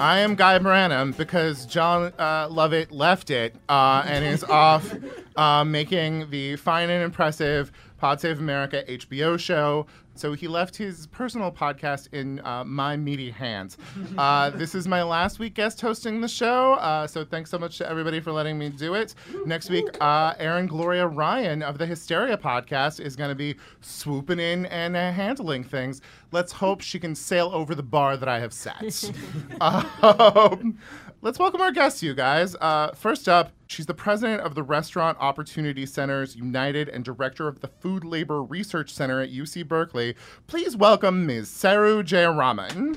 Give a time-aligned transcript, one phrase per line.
[0.00, 4.94] I am Guy Branum because Jon uh, Lovett left it uh, and is off
[5.36, 9.86] uh, making the fine and impressive Pod Save America HBO show.
[10.20, 13.78] So he left his personal podcast in uh, my meaty hands.
[14.18, 16.74] Uh, this is my last week guest hosting the show.
[16.74, 19.14] Uh, so thanks so much to everybody for letting me do it.
[19.46, 24.38] Next week, uh, Erin Gloria Ryan of the Hysteria podcast is going to be swooping
[24.38, 26.02] in and uh, handling things.
[26.32, 29.10] Let's hope she can sail over the bar that I have set.
[29.62, 30.78] um,
[31.22, 32.56] let's welcome our guests, you guys.
[32.60, 37.60] Uh, first up, she's the president of the Restaurant Opportunity Centers United and director of
[37.60, 40.14] the Food Labor Research Center at UC Berkeley.
[40.46, 41.48] Please welcome Ms.
[41.50, 42.96] Saru Jayaraman.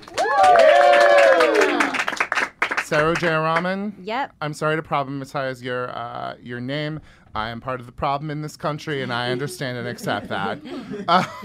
[2.84, 3.94] Saru Jayaraman.
[4.04, 4.34] Yep.
[4.42, 7.00] I'm sorry to problematize your uh, your name.
[7.36, 10.60] I am part of the problem in this country, and I understand and accept that.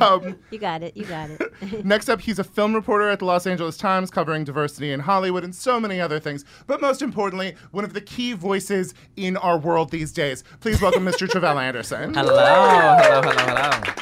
[0.00, 0.96] Um, You got it.
[0.96, 1.84] You got it.
[1.84, 5.44] Next up, he's a film reporter at the Los Angeles Times covering diversity in Hollywood
[5.44, 6.44] and so many other things.
[6.66, 10.44] But most importantly, one of the key voices in our world these days.
[10.60, 11.26] Please welcome Mr.
[11.28, 12.14] Tre'vell Anderson.
[12.14, 13.92] Hello, hello, hello, hello.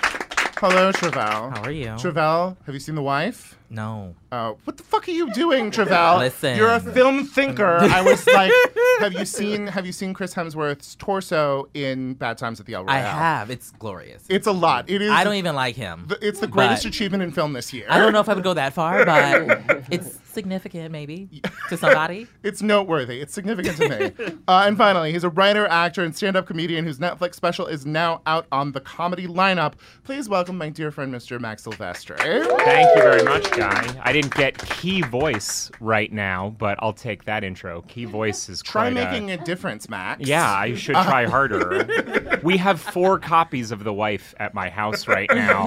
[0.59, 1.57] Hello, Tre'vell.
[1.57, 1.87] How are you?
[1.91, 3.57] Tre'vell, have you seen The Wife?
[3.71, 4.15] No.
[4.33, 6.19] Oh, what the fuck are you doing, Tre'vell?
[6.19, 6.57] Listen.
[6.57, 7.79] You're a film thinker.
[7.81, 8.53] I was like,
[9.01, 12.85] have you seen have you seen Chris Hemsworth's torso in Bad Times at the El
[12.85, 12.97] Royale?
[12.97, 13.51] I have.
[13.51, 14.25] It's glorious.
[14.29, 14.89] It's a lot.
[14.91, 15.11] It is.
[15.11, 16.07] I don't even like him.
[16.09, 17.87] the- It's the greatest but achievement in film this year.
[17.89, 21.29] I don't know if I would go that far, but it's significant maybe
[21.69, 22.27] to somebody.
[22.43, 23.21] It's noteworthy.
[23.21, 24.37] It's significant to me.
[24.49, 28.21] uh, and finally, he's a writer, actor, and stand-up comedian whose Netflix special is now
[28.27, 29.75] out on the comedy lineup.
[30.05, 31.41] Please welcome my dear friend, Mr.
[31.41, 32.19] Max Silvestri.
[32.19, 34.01] Thank you very much, Guy.
[34.03, 37.83] I didn't get key voice right now, but I'll take that intro.
[37.89, 40.21] Key voice is Try quite a- making a difference, Max.
[40.27, 42.39] Yeah, I should try harder.
[42.43, 45.65] we have four copies of The Wife at my house right now.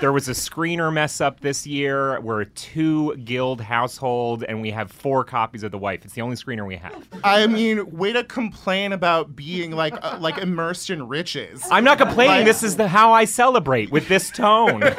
[0.00, 2.20] There was a screener mess up this year.
[2.20, 6.04] We're a two guild household, and we have four copies of The Wife.
[6.04, 7.08] It's the only screener we have.
[7.24, 11.62] I mean, way to complain about being like uh, like immersed in riches.
[11.70, 12.36] I'm not complaining.
[12.36, 14.82] Like- this is the how I celebrate with this tone.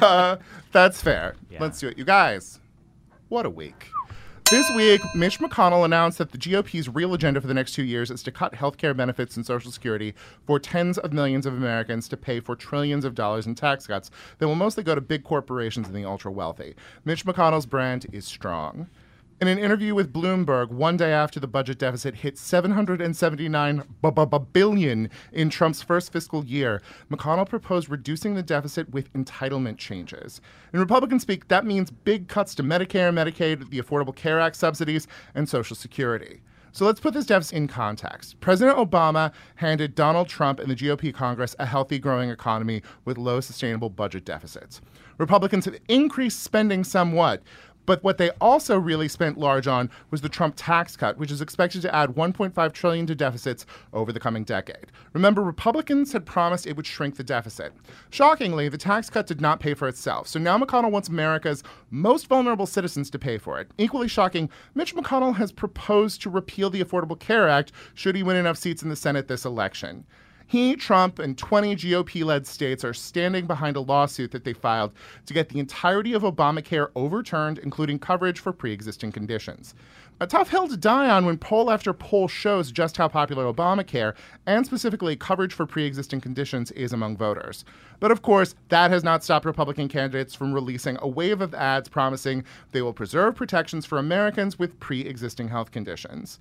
[0.00, 0.36] Uh,
[0.72, 1.36] that's fair.
[1.50, 1.60] Yeah.
[1.60, 2.60] Let's do it, you guys.
[3.28, 3.90] What a week.
[4.50, 8.10] This week, Mitch McConnell announced that the GOP's real agenda for the next two years
[8.10, 10.12] is to cut health care benefits and Social Security
[10.46, 14.10] for tens of millions of Americans to pay for trillions of dollars in tax cuts
[14.36, 16.74] that will mostly go to big corporations and the ultra wealthy.
[17.06, 18.88] Mitch McConnell's brand is strong.
[19.42, 24.24] In an interview with Bloomberg, one day after the budget deficit hit 779 bu- bu-
[24.24, 26.80] bu- billion in Trump's first fiscal year,
[27.10, 30.40] McConnell proposed reducing the deficit with entitlement changes.
[30.72, 35.08] In Republican speak, that means big cuts to Medicare, Medicaid, the Affordable Care Act subsidies,
[35.34, 36.40] and Social Security.
[36.70, 38.40] So let's put this deficit in context.
[38.40, 43.40] President Obama handed Donald Trump and the GOP Congress a healthy, growing economy with low,
[43.40, 44.80] sustainable budget deficits.
[45.18, 47.42] Republicans have increased spending somewhat,
[47.86, 51.40] but what they also really spent large on was the Trump tax cut, which is
[51.40, 54.92] expected to add 1.5 trillion to deficits over the coming decade.
[55.12, 57.72] Remember, Republicans had promised it would shrink the deficit.
[58.10, 60.28] Shockingly, the tax cut did not pay for itself.
[60.28, 63.70] So now McConnell wants America's most vulnerable citizens to pay for it.
[63.78, 68.36] Equally shocking, Mitch McConnell has proposed to repeal the Affordable Care Act should he win
[68.36, 70.06] enough seats in the Senate this election.
[70.46, 74.92] He, Trump, and 20 GOP led states are standing behind a lawsuit that they filed
[75.26, 79.74] to get the entirety of Obamacare overturned, including coverage for pre existing conditions.
[80.20, 84.14] A tough hill to die on when poll after poll shows just how popular Obamacare,
[84.46, 87.64] and specifically coverage for pre existing conditions, is among voters.
[87.98, 91.88] But of course, that has not stopped Republican candidates from releasing a wave of ads
[91.88, 96.38] promising they will preserve protections for Americans with pre existing health conditions.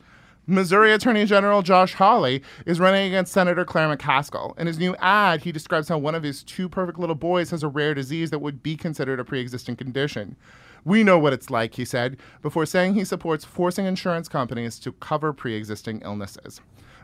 [0.52, 4.58] Missouri Attorney General Josh Hawley is running against Senator Claire McCaskill.
[4.60, 7.64] In his new ad, he describes how one of his two perfect little boys has
[7.64, 10.36] a rare disease that would be considered a pre existing condition.
[10.84, 14.92] We know what it's like, he said, before saying he supports forcing insurance companies to
[14.92, 16.60] cover pre existing illnesses.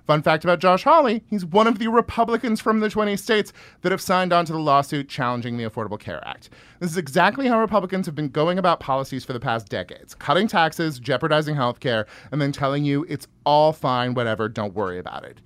[0.08, 3.52] Fun fact about Josh Hawley he's one of the Republicans from the 20 states
[3.82, 6.50] that have signed on to the lawsuit challenging the Affordable Care Act.
[6.80, 10.48] This is exactly how Republicans have been going about policies for the past decades cutting
[10.48, 15.26] taxes, jeopardizing health care, and then telling you it's all fine, whatever, don't worry about
[15.26, 15.42] it.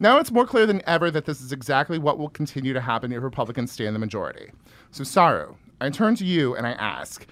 [0.00, 3.12] Now it's more clear than ever that this is exactly what will continue to happen
[3.12, 4.50] if Republicans stay in the majority.
[4.92, 7.26] So, Saru, I turn to you and I ask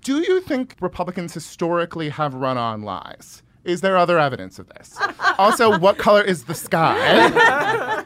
[0.00, 3.42] Do you think Republicans historically have run on lies?
[3.64, 4.98] Is there other evidence of this?
[5.38, 6.96] also, what color is the sky?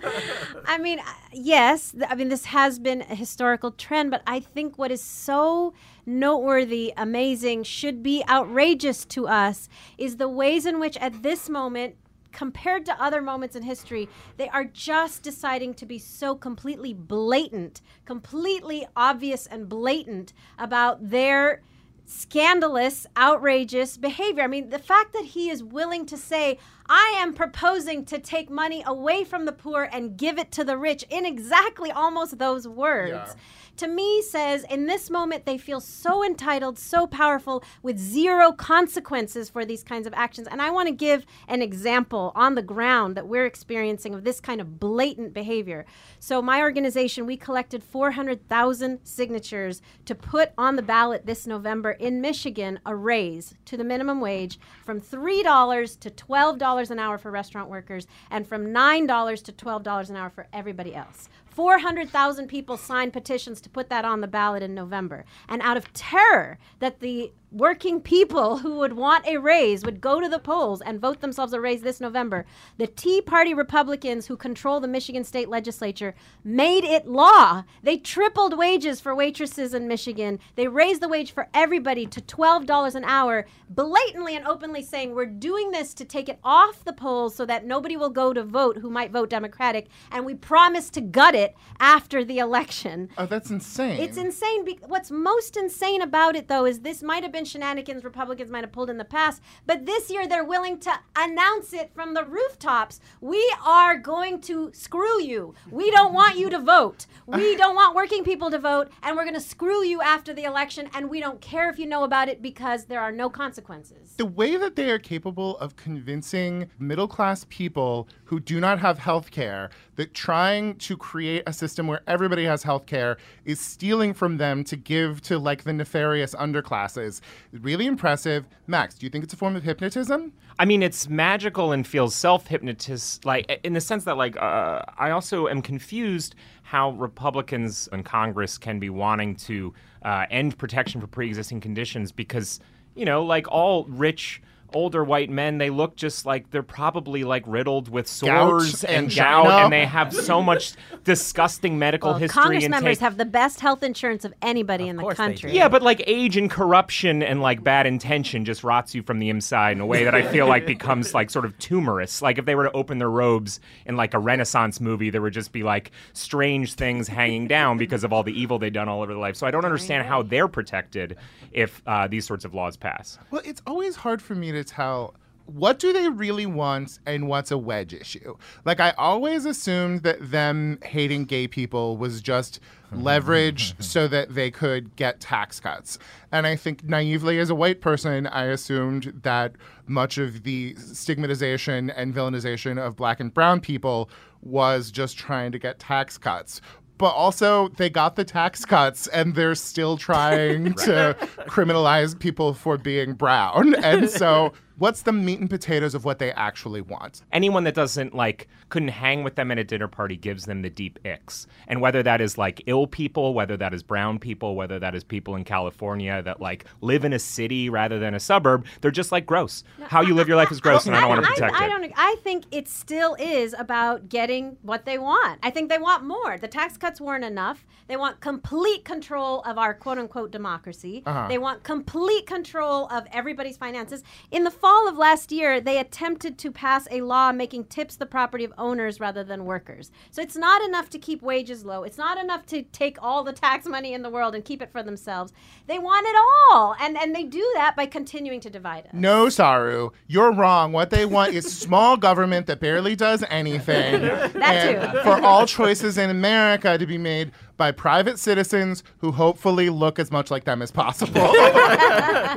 [0.67, 1.01] I mean,
[1.33, 1.95] yes.
[2.09, 5.73] I mean, this has been a historical trend, but I think what is so
[6.05, 11.97] noteworthy, amazing, should be outrageous to us is the ways in which, at this moment,
[12.33, 17.81] compared to other moments in history, they are just deciding to be so completely blatant,
[18.05, 21.63] completely obvious and blatant about their
[22.07, 24.45] scandalous, outrageous behavior.
[24.45, 26.59] I mean, the fact that he is willing to say,
[26.89, 30.79] I am proposing to take money away from the poor and give it to the
[30.79, 33.11] rich in exactly almost those words.
[33.11, 33.35] Yeah.
[33.77, 39.51] To me, says in this moment they feel so entitled, so powerful, with zero consequences
[39.51, 40.49] for these kinds of actions.
[40.51, 44.41] And I want to give an example on the ground that we're experiencing of this
[44.41, 45.85] kind of blatant behavior.
[46.19, 52.23] So, my organization, we collected 400,000 signatures to put on the ballot this November in
[52.23, 57.69] Michigan a raise to the minimum wage from $3 to $12 an hour for restaurant
[57.69, 61.29] workers and from $9 to $12 an hour for everybody else.
[61.57, 65.25] 400,000 people signed petitions to put that on the ballot in November.
[65.49, 70.21] And out of terror that the working people who would want a raise would go
[70.21, 72.45] to the polls and vote themselves a raise this November,
[72.77, 76.15] the Tea Party Republicans who control the Michigan state legislature
[76.45, 77.65] made it law.
[77.83, 80.39] They tripled wages for waitresses in Michigan.
[80.55, 85.27] They raised the wage for everybody to $12 an hour, blatantly and openly saying, We're
[85.27, 88.77] doing this to take it off the polls so that nobody will go to vote
[88.79, 89.87] who might vote Democratic.
[90.13, 93.09] And we promise to gut it after the election.
[93.17, 93.99] oh, that's insane.
[93.99, 94.65] It's insane.
[94.65, 98.65] Be- What's most insane about it, though, is this might have been shenanigans Republicans might
[98.65, 102.25] have pulled in the past, but this year they're willing to announce it from the
[102.25, 103.01] rooftops.
[103.21, 105.55] We are going to screw you.
[105.71, 107.07] We don't want you to vote.
[107.27, 110.45] We don't want working people to vote, and we're going to screw you after the
[110.45, 114.15] election, and we don't care if you know about it because there are no consequences.
[114.17, 118.99] the way that they are capable of convincing middle class people who do not have
[118.99, 124.15] health care that trying to create a system where everybody has health care is stealing
[124.15, 127.21] from them to give to like the nefarious underclasses
[127.53, 131.73] really impressive max do you think it's a form of hypnotism I mean, it's magical
[131.73, 136.35] and feels self hypnotist, like in the sense that, like, uh, I also am confused
[136.63, 142.11] how Republicans in Congress can be wanting to uh, end protection for pre existing conditions
[142.11, 142.61] because,
[142.95, 144.43] you know, like all rich.
[144.73, 149.27] Older white men, they look just like they're probably like riddled with sores and angina.
[149.27, 150.73] gout, and they have so much
[151.05, 152.43] disgusting medical Well, history.
[152.43, 155.25] Congress and members take- have the best health insurance of anybody in the course they
[155.25, 155.51] country.
[155.53, 155.57] do.
[155.57, 159.29] Yeah, but like age and corruption and like bad intention just rots you from the
[159.31, 162.21] inside in a way that I feel like becomes like sort of tumorous.
[162.21, 165.33] Like if they were to open their robes in like a Renaissance movie, there would
[165.33, 168.99] just be like strange things hanging down because of all the evil they've done all
[169.03, 169.37] over their life.
[169.37, 171.17] So I don't understand how they're protected
[171.53, 173.19] if uh, these sorts of laws pass.
[173.31, 175.15] Well, it's always hard for me to tell
[175.47, 178.37] what do they really want and what's a wedge issue.
[178.65, 182.61] Like I always assumed that them hating gay people was just
[182.93, 185.99] leverage so that they could get tax cuts.
[186.33, 189.53] And I think naively as a white person, I assumed that
[189.87, 194.11] much of the stigmatization and villainization of black and brown people
[194.43, 196.61] was just trying to get tax cuts
[196.99, 201.17] but also they got the tax cuts and they're still trying to
[201.49, 203.75] criminalize people for being brown.
[203.77, 207.23] And so, what's the meat and potatoes of what they actually want?
[207.33, 210.71] Anyone that doesn't like couldn't hang with them at a dinner party gives them the
[210.71, 211.47] deep icks.
[211.67, 215.05] And whether that is like ill people, whether that is brown people, whether that is
[215.05, 219.13] people in California that like live in a city rather than a suburb, they're just
[219.13, 219.65] like gross.
[219.83, 221.69] How you live your life is gross, and I don't want to protect I, it.
[221.69, 221.93] don't.
[221.97, 225.41] I think it still is about getting what they want.
[225.43, 226.39] I think they want more.
[226.39, 227.67] The tax cuts weren't enough.
[227.87, 231.03] They want complete control of our quote unquote democracy.
[231.07, 231.29] Uh-huh.
[231.29, 234.03] They want complete control of everybody's finances.
[234.31, 238.05] In the fall of last year, they attempted to pass a law making tips the
[238.05, 239.93] property of owners rather than workers.
[240.11, 241.85] So it's not enough to keep wages low.
[241.85, 244.73] It's not enough to take all the tax money in the world and keep it
[244.73, 245.33] for themselves.
[245.69, 246.17] They want it
[246.51, 248.93] all, and and they do that by continuing to divide us.
[248.93, 250.73] No, Saru, you're wrong.
[250.73, 254.03] What they want is small government that barely does anything.
[254.37, 254.99] That and too.
[255.03, 260.11] for all choices in America to be made by private citizens who hopefully look as
[260.11, 261.33] much like them as possible.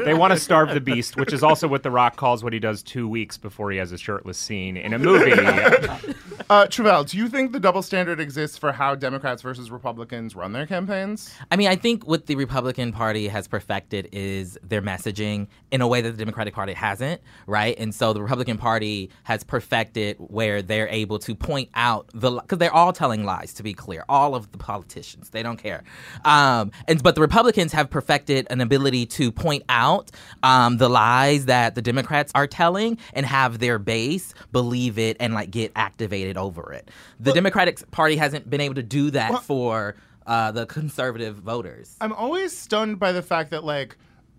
[0.05, 2.59] They want to starve the beast, which is also what The Rock calls what he
[2.59, 5.31] does two weeks before he has a shirtless scene in a movie.
[6.49, 10.53] uh, Tre'vell, do you think the double standard exists for how Democrats versus Republicans run
[10.53, 11.33] their campaigns?
[11.51, 15.87] I mean, I think what the Republican Party has perfected is their messaging in a
[15.87, 17.77] way that the Democratic Party hasn't, right?
[17.77, 22.57] And so the Republican Party has perfected where they're able to point out the because
[22.57, 23.53] they're all telling lies.
[23.55, 25.29] To be clear, all of the politicians politicians.
[25.29, 25.83] They don't care.
[26.25, 30.11] Um, and but the Republicans have perfected an ability to point out
[30.43, 35.33] um, the lies that the Democrats are telling and have their base believe it and
[35.33, 36.89] like get activated over it.
[37.19, 39.95] The Democratic Party hasn't been able to do that Well- for
[40.27, 41.95] uh, the conservative voters.
[42.01, 43.97] I'm always stunned by the fact that like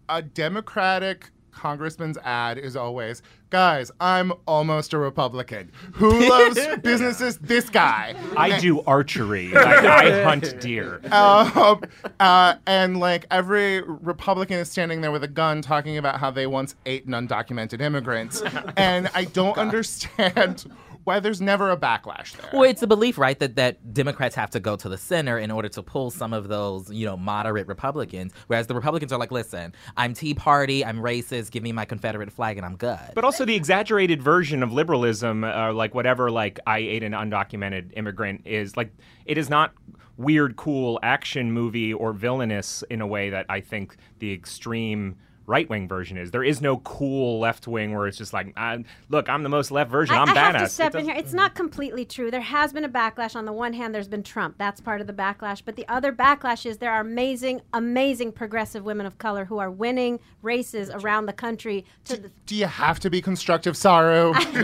[0.09, 5.71] a Democratic congressman's ad is always, guys, I'm almost a Republican.
[5.95, 7.39] Who loves businesses?
[7.39, 8.15] This guy.
[8.37, 9.49] I do archery.
[9.49, 11.01] Like, I hunt deer.
[11.13, 11.83] Um,
[12.19, 16.47] uh, and like every Republican is standing there with a gun talking about how they
[16.47, 18.43] once ate an undocumented immigrants.
[18.77, 20.65] and I don't understand
[21.05, 22.51] why there's never a backlash there.
[22.53, 25.51] Well, it's the belief, right, that, that Democrats have to go to the center in
[25.51, 28.33] order to pull some of those, you know, moderate Republicans.
[28.47, 32.33] Whereas the Republicans are like, listen, I'm Tea Party, I'm racist, give me my Confederate
[32.33, 33.13] flag, and I'm good.
[33.15, 37.93] But also the exaggerated version of liberalism, uh, like whatever, like I ate an undocumented
[37.97, 38.93] immigrant is like
[39.25, 39.73] it is not
[40.17, 45.17] weird, cool action movie or villainous in a way that I think the extreme
[45.51, 46.31] right wing version is.
[46.31, 49.71] There is no cool left wing where it's just like, I, look, I'm the most
[49.73, 50.15] left version.
[50.15, 50.53] I, I'm I badass.
[50.53, 51.15] have to step in here.
[51.17, 52.31] It's not completely true.
[52.31, 53.35] There has been a backlash.
[53.35, 54.55] On the one hand, there's been Trump.
[54.59, 55.63] That's part of the backlash.
[55.65, 59.71] But the other backlash is there are amazing, amazing progressive women of color who are
[59.71, 61.85] winning races around the country.
[62.05, 64.33] To the, Do you have to be constructive, Saru?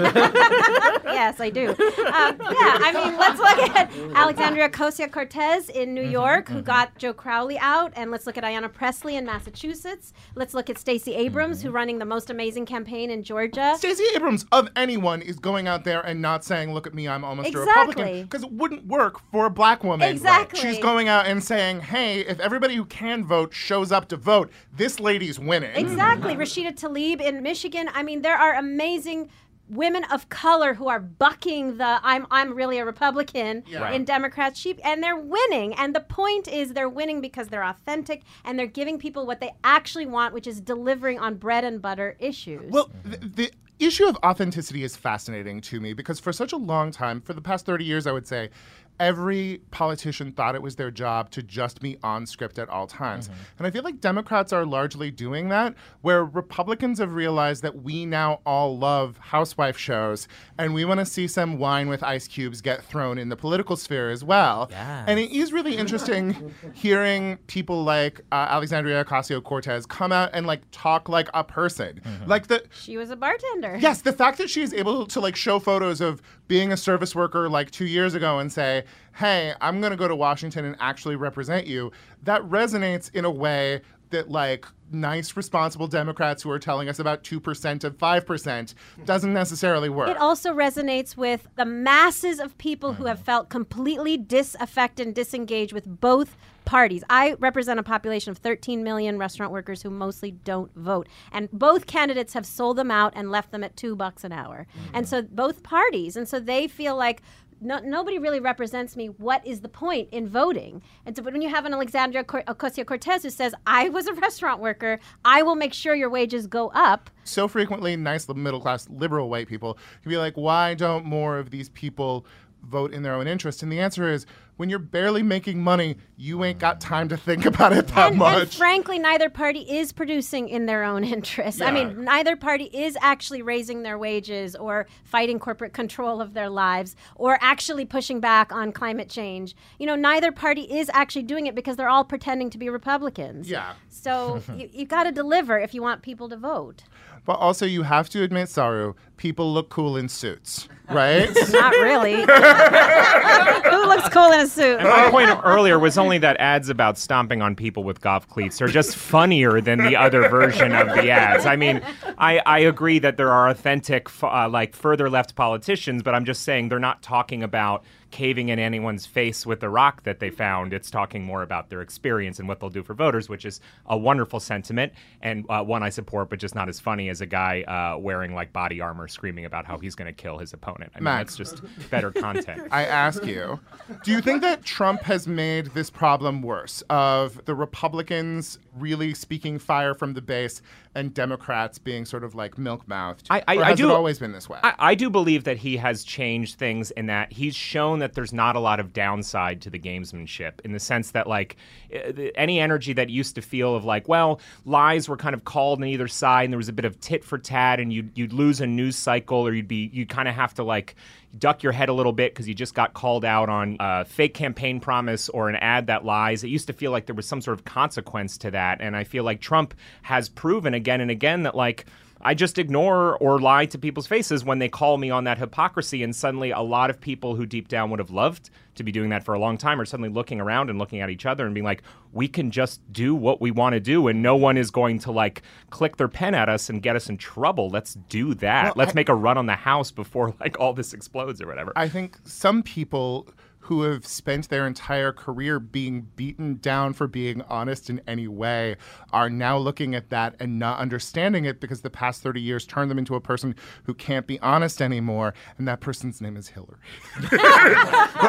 [1.04, 1.70] yes, I do.
[1.70, 6.62] Um, yeah, I mean, let's look at Alexandria Ocasio Cortez in Mm-hmm, New York, who
[6.62, 10.12] got Joe Crowley out, and let's look at Ayanna Pressley in Massachusetts.
[10.34, 11.68] Let's look at Stacey Abrams, Mm-hmm.
[11.68, 13.74] who running the most amazing campaign in Georgia.
[13.78, 17.24] Stacey Abrams, of anyone, is going out there and not saying, "Look at me, I'm
[17.24, 17.86] almost a Exactly.
[17.88, 20.08] Republican," because it wouldn't work for a black woman.
[20.08, 20.60] Exactly.
[20.60, 24.50] She's going out and saying, "Hey, if everybody who can vote shows up to vote,
[24.74, 26.34] this lady's winning." Exactly.
[26.34, 27.88] Rashida Tlaib in Michigan.
[27.94, 29.28] I mean, there are amazing
[29.68, 33.90] women of color who are bucking the I'm I'm really a Republican Yeah.
[33.90, 35.74] in Democrat sheep and they're winning.
[35.74, 39.52] And the point is they're winning because they're authentic and they're giving people what they
[39.64, 42.70] actually want, which is delivering on bread and butter issues.
[42.72, 46.90] Well, th- the issue of authenticity is fascinating to me because for such a long
[46.90, 48.50] time, for the past 30 years, I would say,
[48.98, 53.28] every politician thought it was their job to just be on script at all times.
[53.58, 58.06] And I feel like Democrats are largely doing that, where Republicans have realized that we
[58.06, 62.60] now all love housewife shows and we want to see some wine with ice cubes
[62.60, 64.68] get thrown in the political sphere as well.
[64.70, 65.04] Yes.
[65.08, 70.46] And it is really interesting hearing people like uh, Alexandria Ocasio Cortez come out and
[70.46, 72.00] like talk like a person.
[72.26, 73.76] Like the she was a bartender.
[73.80, 77.48] Yes, the fact that she's able to like show photos of being a service worker
[77.48, 78.84] like two years ago and say,
[79.16, 83.30] "Hey, I'm going to go to Washington and actually represent you," that resonates in a
[83.30, 88.26] way that like nice, responsible Democrats who are telling us about two percent of five
[88.26, 88.74] percent
[89.04, 90.08] doesn't necessarily work.
[90.08, 95.72] It also resonates with the masses of people who have felt completely disaffected and disengaged
[95.72, 97.02] with both parties.
[97.08, 101.08] I represent a population of 13 million restaurant workers who mostly don't vote.
[101.32, 104.66] And both candidates have sold them out and left them at two bucks an hour.
[104.92, 105.08] And mm.
[105.08, 106.16] so both parties.
[106.16, 107.22] And so they feel like
[107.60, 109.06] no, nobody really represents me.
[109.06, 110.82] What is the point in voting?
[111.04, 114.12] And so, but when you have an Alexandria Ocasio Cortez who says, "I was a
[114.26, 118.88] restaurant worker, I will make sure your wages go up," so frequently nice middle class
[118.88, 122.26] liberal white people can be like, why don't more of these people
[122.62, 123.62] vote in their own interest?
[123.62, 127.44] And the answer is when you're barely making money, you ain't got time to think
[127.46, 128.42] about it that and, much.
[128.42, 131.60] and frankly, neither party is producing in their own interests.
[131.60, 136.48] I mean, neither party is actually raising their wages or fighting corporate control of their
[136.48, 139.54] lives or actually pushing back on climate change.
[139.78, 143.48] You know, neither party is actually doing it because they're all pretending to be Republicans.
[143.50, 143.74] Yeah.
[143.88, 146.84] So you, you got to deliver if you want people to vote.
[147.26, 151.28] But also, you have to admit, Saru, people look cool in suits, right?
[151.50, 152.14] Not really.
[153.70, 154.78] Who looks cool in a suit?
[154.78, 158.62] And my point earlier was only that ads about stomping on people with golf cleats
[158.62, 161.46] are just funnier than the other version of the ads.
[161.46, 161.82] I mean,
[162.18, 166.44] I, I agree that there are authentic, uh, like further left politicians, but I'm just
[166.44, 167.84] saying they're not talking about
[168.16, 170.72] caving in anyone's face with the rock that they found.
[170.72, 173.98] It's talking more about their experience and what they'll do for voters, which is a
[173.98, 177.60] wonderful sentiment and uh, one I support, but just not as funny as a guy
[177.64, 180.92] uh, wearing like body armor screaming about how he's going to kill his opponent.
[180.94, 181.36] I mean, Max.
[181.36, 182.68] that's just better content.
[182.70, 183.60] I ask you,
[184.02, 189.58] do you think that Trump has made this problem worse of the Republicans really speaking
[189.58, 190.62] fire from the base
[190.96, 193.26] and Democrats being sort of like milk mouthed?
[193.30, 194.58] I- I- I do- always been this way?
[194.64, 198.32] I, I do believe that he has changed things in that he's shown that there's
[198.32, 201.56] not a lot of downside to the gamesmanship in the sense that like
[201.94, 205.80] uh, any energy that used to feel of like, well, lies were kind of called
[205.80, 208.32] on either side, and there was a bit of tit for tat, and you'd you'd
[208.32, 210.94] lose a news cycle, or you'd be you'd kind of have to like
[211.38, 214.34] duck your head a little bit because you just got called out on a fake
[214.34, 216.44] campaign promise or an ad that lies.
[216.44, 219.04] It used to feel like there was some sort of consequence to that, and I
[219.04, 221.86] feel like Trump has proven again and again that like.
[222.26, 226.02] I just ignore or lie to people's faces when they call me on that hypocrisy.
[226.02, 229.10] And suddenly, a lot of people who deep down would have loved to be doing
[229.10, 231.54] that for a long time are suddenly looking around and looking at each other and
[231.54, 234.08] being like, we can just do what we want to do.
[234.08, 237.08] And no one is going to like click their pen at us and get us
[237.08, 237.70] in trouble.
[237.70, 238.64] Let's do that.
[238.64, 241.46] Well, Let's I- make a run on the house before like all this explodes or
[241.46, 241.72] whatever.
[241.76, 243.28] I think some people
[243.66, 248.76] who have spent their entire career being beaten down for being honest in any way
[249.12, 252.88] are now looking at that and not understanding it because the past 30 years turned
[252.88, 256.78] them into a person who can't be honest anymore, and that person's name is Hillary.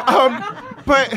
[0.08, 0.44] um,
[0.84, 1.14] but.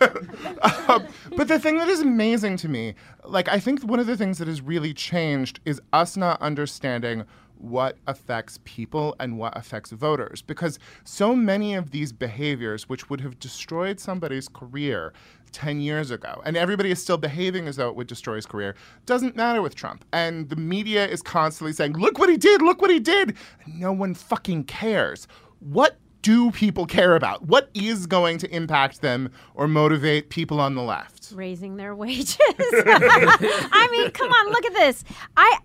[0.88, 4.16] um, but the thing that is amazing to me, like, I think one of the
[4.16, 7.24] things that has really changed is us not understanding
[7.58, 10.42] what affects people and what affects voters.
[10.42, 15.12] Because so many of these behaviors, which would have destroyed somebody's career
[15.52, 18.74] 10 years ago, and everybody is still behaving as though it would destroy his career,
[19.06, 20.04] doesn't matter with Trump.
[20.12, 23.36] And the media is constantly saying, look what he did, look what he did.
[23.66, 25.26] No one fucking cares.
[25.60, 27.46] What do people care about?
[27.46, 31.18] What is going to impact them or motivate people on the left?
[31.32, 32.36] raising their wages.
[32.40, 35.04] I mean, come on, look at this.
[35.36, 35.58] I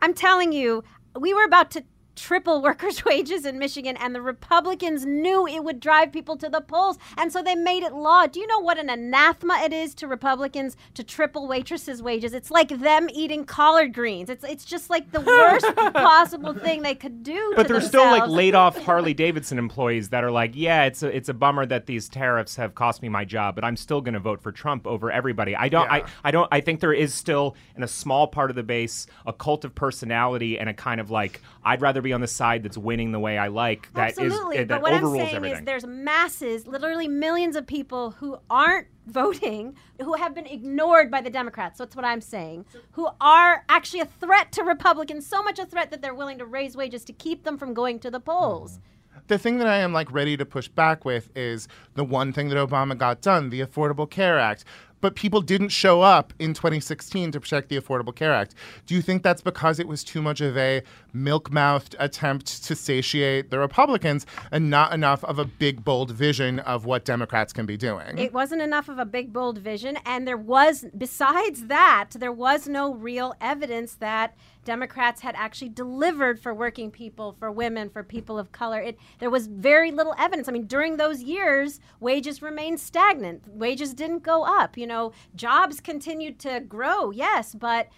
[0.00, 0.82] I'm telling you,
[1.18, 1.84] we were about to
[2.16, 6.60] triple workers' wages in Michigan, and the Republicans knew it would drive people to the
[6.60, 8.26] polls, and so they made it law.
[8.26, 12.32] Do you know what an anathema it is to Republicans to triple waitresses' wages?
[12.32, 14.30] It's like them eating collard greens.
[14.30, 17.52] It's it's just like the worst possible thing they could do.
[17.56, 21.02] But to there's still like laid off Harley Davidson employees that are like, yeah, it's
[21.02, 24.00] a it's a bummer that these tariffs have cost me my job, but I'm still
[24.00, 25.56] going to vote for Trump over everybody.
[25.56, 25.92] I don't Yeah.
[25.92, 29.06] I, I don't I think there is still in a small part of the base
[29.26, 32.62] a cult of personality and a kind of like I'd rather be on the side
[32.62, 34.58] that's winning the way I like that is Absolutely.
[34.58, 35.58] uh, but that what I'm overrules saying everything.
[35.60, 41.20] is there's masses, literally millions of people who aren't voting, who have been ignored by
[41.20, 41.78] the Democrats.
[41.78, 42.66] That's what I'm saying.
[42.92, 46.46] Who are actually a threat to Republicans, so much a threat that they're willing to
[46.46, 48.80] raise wages to keep them from going to the polls.
[49.28, 52.48] The thing that I am like ready to push back with is the one thing
[52.48, 54.64] that Obama got done, the Affordable Care Act.
[55.02, 58.54] But people didn't show up in 2016 to protect the Affordable Care Act.
[58.86, 63.50] Do you think that's because it was too much of a milk-mouthed attempt to satiate
[63.50, 67.76] the Republicans and not enough of a big, bold vision of what Democrats can be
[67.76, 68.16] doing?
[68.16, 69.98] It wasn't enough of a big, bold vision.
[70.06, 76.38] And there was, besides that, there was no real evidence that Democrats had actually delivered
[76.40, 78.80] for working people, for women, for people of color.
[78.80, 80.48] It, there was very little evidence.
[80.48, 83.48] I mean, during those years, wages remained stagnant.
[83.48, 84.76] Wages didn't go up.
[84.76, 87.88] You know, jobs continued to grow, yes, but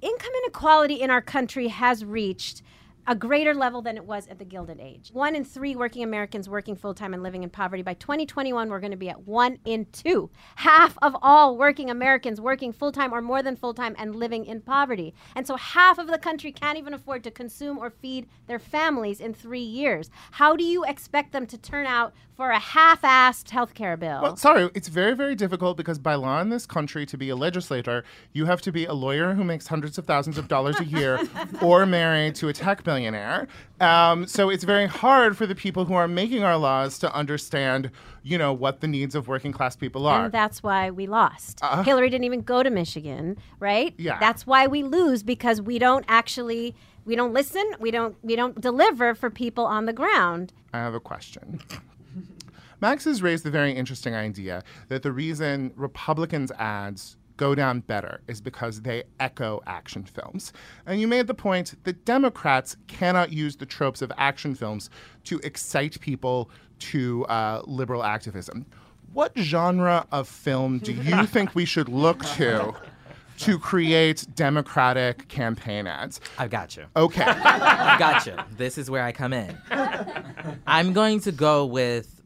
[0.00, 2.62] income inequality in our country has reached
[3.10, 5.10] a greater level than it was at the Gilded Age.
[5.12, 7.82] One in three working Americans working full time and living in poverty.
[7.82, 10.30] By 2021, we're going to be at one in two.
[10.54, 14.46] Half of all working Americans working full time or more than full time and living
[14.46, 15.12] in poverty.
[15.34, 19.18] And so half of the country can't even afford to consume or feed their families
[19.18, 20.08] in three years.
[20.30, 24.22] How do you expect them to turn out for a half assed health care bill?
[24.22, 27.36] Well, sorry, it's very, very difficult because by law in this country, to be a
[27.36, 30.84] legislator, you have to be a lawyer who makes hundreds of thousands of dollars a
[30.84, 31.18] year
[31.60, 32.99] or married to a tech billionaire.
[33.80, 37.90] Um, so it's very hard for the people who are making our laws to understand,
[38.22, 40.24] you know, what the needs of working class people are.
[40.24, 41.60] And that's why we lost.
[41.84, 43.94] Hillary didn't even go to Michigan, right?
[43.96, 44.18] Yeah.
[44.18, 48.60] That's why we lose because we don't actually we don't listen, we don't we don't
[48.60, 50.52] deliver for people on the ground.
[50.72, 51.60] I have a question.
[52.80, 58.20] Max has raised the very interesting idea that the reason Republicans' ads go down better
[58.28, 60.52] is because they echo action films.
[60.84, 64.90] And you made the point that Democrats cannot use the tropes of action films
[65.24, 66.50] to excite people
[66.80, 68.66] to uh, liberal activism.
[69.14, 72.74] What genre of film do you think we should look to
[73.38, 76.20] to create Democratic campaign ads?
[76.36, 76.84] I've got you.
[76.94, 77.24] Okay.
[77.24, 78.36] I've got you.
[78.58, 79.56] This is where I come in.
[80.66, 82.19] I'm going to go with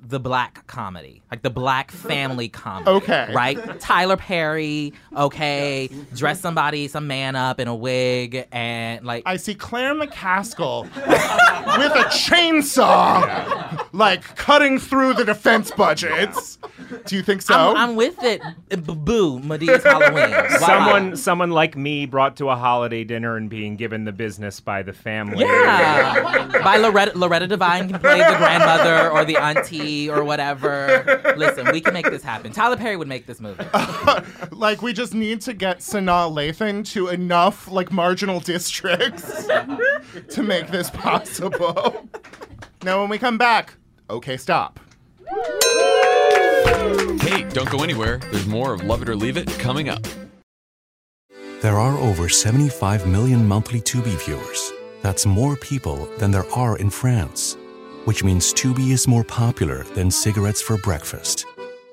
[0.00, 2.90] the black comedy, like the black family comedy.
[2.90, 3.32] Okay.
[3.34, 3.80] Right?
[3.80, 9.22] Tyler Perry, okay, dress somebody, some man up in a wig, and like.
[9.26, 10.82] I see Claire McCaskill
[11.78, 16.58] with a chainsaw, like cutting through the defense budgets.
[17.06, 17.54] Do you think so?
[17.54, 18.40] I'm, I'm with it.
[18.68, 20.28] B- Boo, Madea's Halloween.
[20.28, 20.58] Voila.
[20.58, 24.82] Someone, someone like me brought to a holiday dinner and being given the business by
[24.82, 25.44] the family.
[25.44, 26.48] Yeah.
[26.62, 31.34] by Loretta, Loretta Devine can play the grandmother or the auntie or whatever.
[31.36, 32.52] Listen, we can make this happen.
[32.52, 33.64] Tyler Perry would make this movie.
[34.50, 39.46] like we just need to get Sanaa Lathan to enough like marginal districts
[40.28, 42.08] to make this possible.
[42.82, 43.74] now when we come back,
[44.10, 44.80] okay, stop.
[47.20, 48.18] Hey, don't go anywhere.
[48.30, 50.06] There's more of Love It or Leave It coming up.
[51.62, 54.72] There are over 75 million monthly Tubi viewers.
[55.02, 57.56] That's more people than there are in France,
[58.06, 61.44] which means Tubi is more popular than cigarettes for breakfast.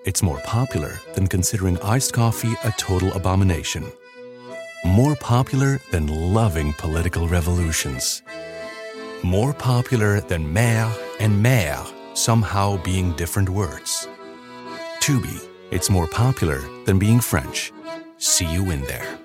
[0.05, 3.91] It's more popular than considering iced coffee a total abomination.
[4.85, 8.21] More popular than loving political revolutions.
[9.23, 11.83] More popular than mère and mère
[12.15, 14.07] somehow being different words.
[14.99, 17.71] Tubi, it's more popular than being French.
[18.17, 19.17] See you in there.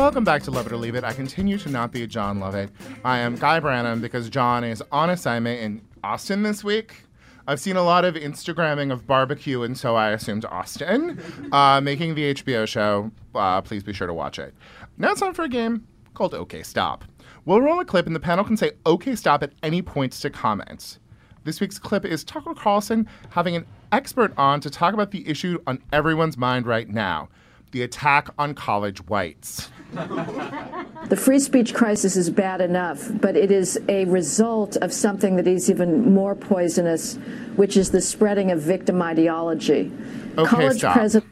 [0.00, 1.04] Welcome back to Love It or Leave It.
[1.04, 2.70] I continue to not be Jon Lovett.
[3.04, 7.04] I am Guy Branum because Jon is on assignment in Austin this week.
[7.46, 11.20] I've seen a lot of Instagramming of barbecue, and so I assumed Austin,
[11.52, 13.10] uh, making the HBO show.
[13.34, 14.54] Uh, please be sure to watch it.
[14.96, 17.04] Now it's time for a game called OK Stop.
[17.44, 20.30] We'll roll a clip, and the panel can say OK Stop at any point to
[20.30, 20.98] comment.
[21.44, 25.58] This week's clip is Tucker Carlson having an expert on to talk about the issue
[25.66, 27.28] on everyone's mind right now
[27.72, 29.70] the attack on college whites.
[29.92, 35.46] The free speech crisis is bad enough, but it is a result of something that
[35.46, 37.16] is even more poisonous,
[37.56, 39.90] which is the spreading of victim ideology.
[40.38, 40.94] Okay, College stop.
[40.94, 41.28] presidents.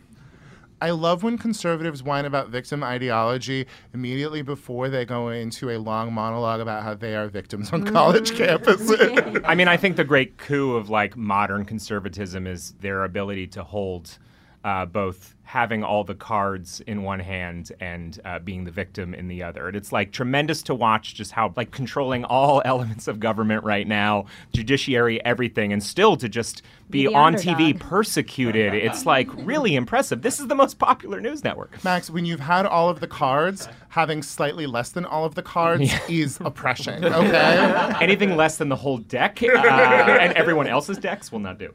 [0.80, 6.12] I love when conservatives whine about victim ideology immediately before they go into a long
[6.12, 8.58] monologue about how they are victims on college mm.
[8.58, 9.42] campuses.
[9.44, 13.64] I mean, I think the great coup of like modern conservatism is their ability to
[13.64, 14.18] hold
[14.64, 19.28] uh, both having all the cards in one hand and uh, being the victim in
[19.28, 19.66] the other.
[19.66, 23.86] And it's like tremendous to watch just how like controlling all elements of government right
[23.86, 27.56] now, judiciary, everything, and still to just be the on underdog.
[27.56, 28.74] TV persecuted.
[28.74, 30.20] It's like really impressive.
[30.20, 31.82] This is the most popular news network.
[31.82, 35.42] Max, when you've had all of the cards, having slightly less than all of the
[35.42, 37.94] cards is oppression, okay?
[38.02, 41.72] Anything less than the whole deck uh, and everyone else's decks will not do.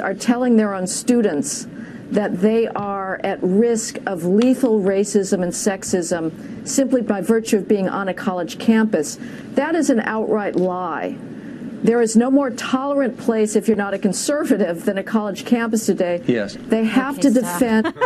[0.00, 1.66] are telling their own students
[2.10, 7.88] that they are at risk of lethal racism and sexism simply by virtue of being
[7.88, 9.18] on a college campus.
[9.54, 11.16] That is an outright lie.
[11.82, 15.86] There is no more tolerant place if you're not a conservative than a college campus
[15.86, 16.22] today.
[16.26, 16.56] Yes.
[16.58, 17.94] They have Okay, to defend.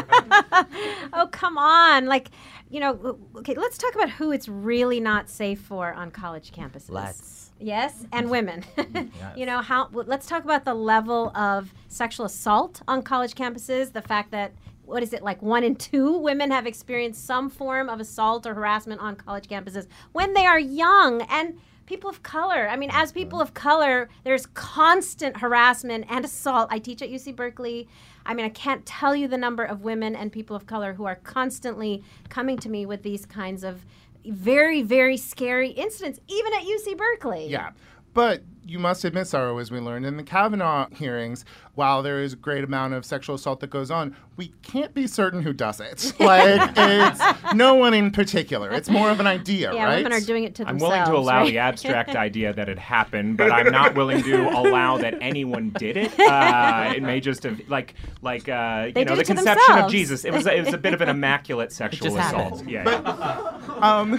[1.13, 2.07] Oh, come on.
[2.07, 2.29] Like,
[2.71, 6.91] you know, okay, let's talk about who it's really not safe for on college campuses.
[6.91, 7.40] Let's.
[7.61, 8.65] Yes, and women.
[9.37, 14.03] You know, how let's talk about the level of sexual assault on college campuses, the
[14.03, 14.53] fact that
[14.85, 18.55] what is it like one in two women have experienced some form of assault or
[18.55, 21.59] harassment on college campuses when they are young and
[21.91, 22.69] people of color.
[22.69, 26.69] I mean, as people of color, there's constant harassment and assault.
[26.71, 27.89] I teach at UC Berkeley.
[28.25, 31.05] I mean, I can't tell you the number of women and people of color who
[31.05, 33.85] are constantly coming to me with these kinds of
[34.25, 37.49] very, very scary incidents, even at UC Berkeley.
[37.49, 37.71] Yeah.
[38.15, 41.45] But you must admit, Sarah, as we learned in the Kavanaugh hearings,
[41.75, 45.07] while there is a great amount of sexual assault that goes on, we can't be
[45.09, 46.13] certain who does it.
[46.21, 48.71] Like, it's no one in particular.
[48.71, 49.97] It's more of an idea, Yeah, right?
[50.05, 50.93] women are doing it to I'm themselves.
[50.93, 51.51] willing to allow right?
[51.51, 55.97] the abstract idea that it happened, but I'm not willing to allow that anyone did
[55.97, 56.19] it.
[56.21, 59.79] Uh, it may just have like like uh, you They know the it to conception
[59.79, 59.91] of.
[59.91, 60.25] Jesus.
[60.25, 62.61] It was a, it was a bit of an immaculate sexual assault.
[62.61, 62.71] happened.
[62.71, 64.19] Yeah, yeah.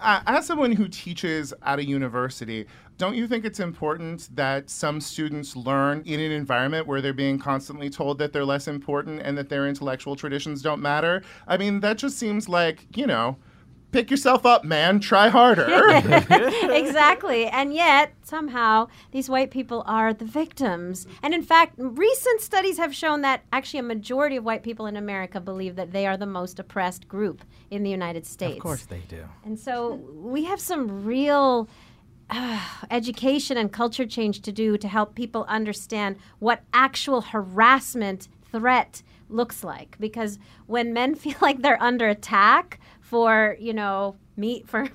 [0.00, 5.00] Uh, as someone who teaches at a university, don't you think it's important that some
[5.00, 9.36] students learn in an environment where they're being constantly told that they're less important and
[9.36, 11.22] that their intellectual traditions don't matter?
[11.48, 13.36] I mean, that just seems like, you know,
[13.94, 15.66] pick yourself up, man, try harder.
[16.72, 17.46] exactly.
[17.46, 21.06] And yet, somehow, these white people are the victims.
[21.22, 24.96] And in fact, recent studies have shown that actually a majority of white people in
[24.96, 28.56] America believe that they are the most oppressed group in the United States.
[28.56, 29.24] Of course they do.
[29.44, 31.68] And so we have some real
[32.34, 39.02] uh, education and culture change to do to help people understand what actual harassment threat
[39.28, 39.96] looks like.
[39.98, 44.88] Because when men feel like they're under attack for you know me for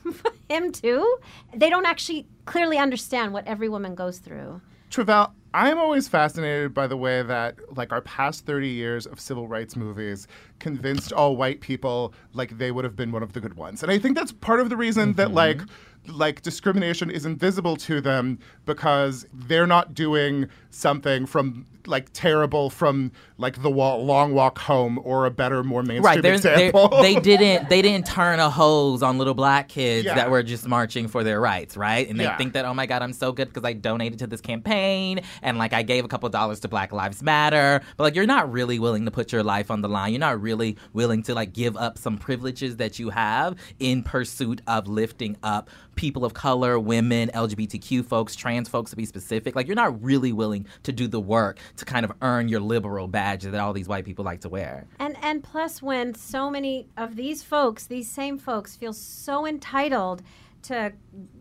[0.50, 1.18] him too
[1.54, 4.62] they don't actually clearly understand what every woman goes through.
[4.90, 9.48] Tre'vell, I'm always fascinated by the way that, like, our past 30 years of civil
[9.48, 10.28] rights movies
[10.60, 13.82] convinced all white people, like, they would have been one of the good ones.
[13.82, 15.36] And I think that's part of the reason that, mm-hmm.
[15.36, 15.62] like,
[16.08, 23.12] like discrimination is invisible to them because they're not doing something from like terrible from
[23.38, 26.90] like the wa- long walk home or a better more mainstream Right, there's, there- example.
[27.02, 30.16] they didn't they didn't turn a hose on little black kids Yeah.
[30.16, 32.08] that were just marching for their rights, right?
[32.10, 32.38] And they Yeah.
[32.38, 35.58] think that oh my god, I'm so good because I donated to this campaign and
[35.58, 38.80] like I gave a couple dollars to Black Lives Matter, but like you're not really
[38.80, 40.12] willing to put your life on the line.
[40.14, 44.62] You're not really willing to like give up some privileges that you have in pursuit
[44.68, 49.56] of lifting up people of color, women, LGBTQ folks, trans folks to be specific.
[49.56, 53.08] Like you're not really willing to do the work to kind of earn your liberal
[53.08, 54.86] badge that all these white people like to wear.
[55.00, 60.22] And and plus, when so many of these folks, these same folks, feel so entitled
[60.64, 60.94] to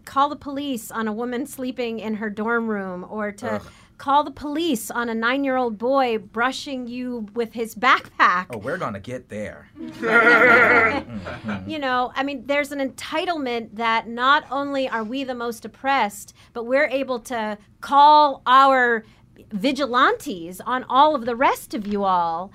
[0.05, 3.61] call the police on a woman sleeping in her dorm room, or to
[3.99, 8.47] call the police on a nine-year-old boy brushing you with his backpack.
[8.51, 9.71] Oh, we're gonna get there.
[10.99, 11.69] Mm-hmm.
[11.69, 16.35] You know, I mean, there's an entitlement that not only are we the most oppressed,
[16.53, 19.05] but we're able to call our
[19.51, 22.53] vigilantes on all of the rest of you all.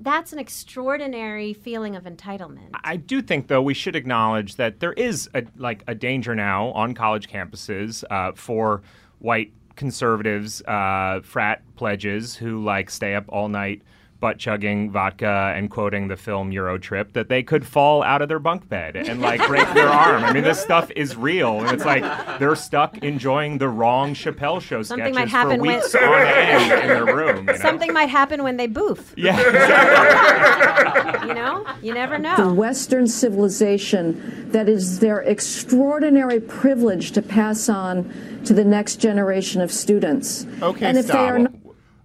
[0.00, 2.70] That's an extraordinary feeling of entitlement.
[2.82, 6.68] I do think, though, we should acknowledge that there is a, like a danger now
[6.72, 8.82] on college campuses uh, for
[9.20, 13.82] white conservatives, uh, frat pledges who like stay up all night
[14.22, 18.28] butt chugging vodka and quoting the film Euro Trip that they could fall out of
[18.28, 20.22] their bunk bed and like break their arm.
[20.24, 22.04] I mean, this stuff is real, and it's like
[22.38, 26.02] they're stuck enjoying the wrong Chappelle show Something sketches might happen for when- weeks on
[26.02, 27.36] end in their room.
[27.38, 27.56] You know?
[27.68, 29.12] Something might happen when they boof.
[29.16, 29.36] Yeah,
[31.26, 32.36] You know, you never know.
[32.36, 32.54] the know.
[32.54, 39.72] Western civilization that is their extraordinary privilege to pass on to the next generation of
[39.72, 40.46] students.
[40.62, 41.16] Okay, and if stop.
[41.16, 41.52] they are not,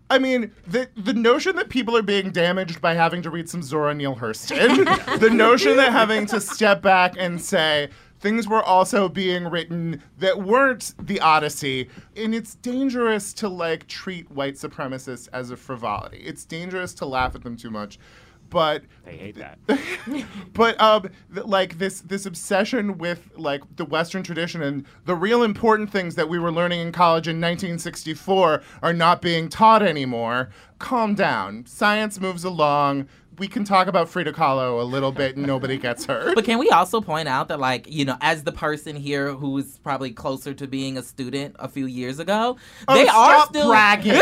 [0.09, 3.61] I mean, the the notion that people are being damaged by having to read some
[3.61, 7.89] Zora Neale Hurston, the notion that having to step back and say
[8.19, 14.31] things were also being written that weren't the Odyssey, and it's dangerous to like treat
[14.31, 16.19] white supremacists as a frivolity.
[16.19, 17.99] It's dangerous to laugh at them too much.
[18.49, 19.59] But they hate that.
[20.53, 25.43] but um, th- like this this obsession with like the Western tradition and the real
[25.43, 30.49] important things that we were learning in college in 1964 are not being taught anymore.
[30.79, 31.65] Calm down.
[31.65, 33.07] Science moves along.
[33.39, 36.33] We can talk about Frida Kahlo a little bit and nobody gets hurt.
[36.33, 39.55] But can we also point out that, like, you know, as the person here who
[39.59, 43.67] is probably closer to being a student a few years ago, Oh, they are still
[43.69, 44.13] bragging.
[44.13, 44.19] we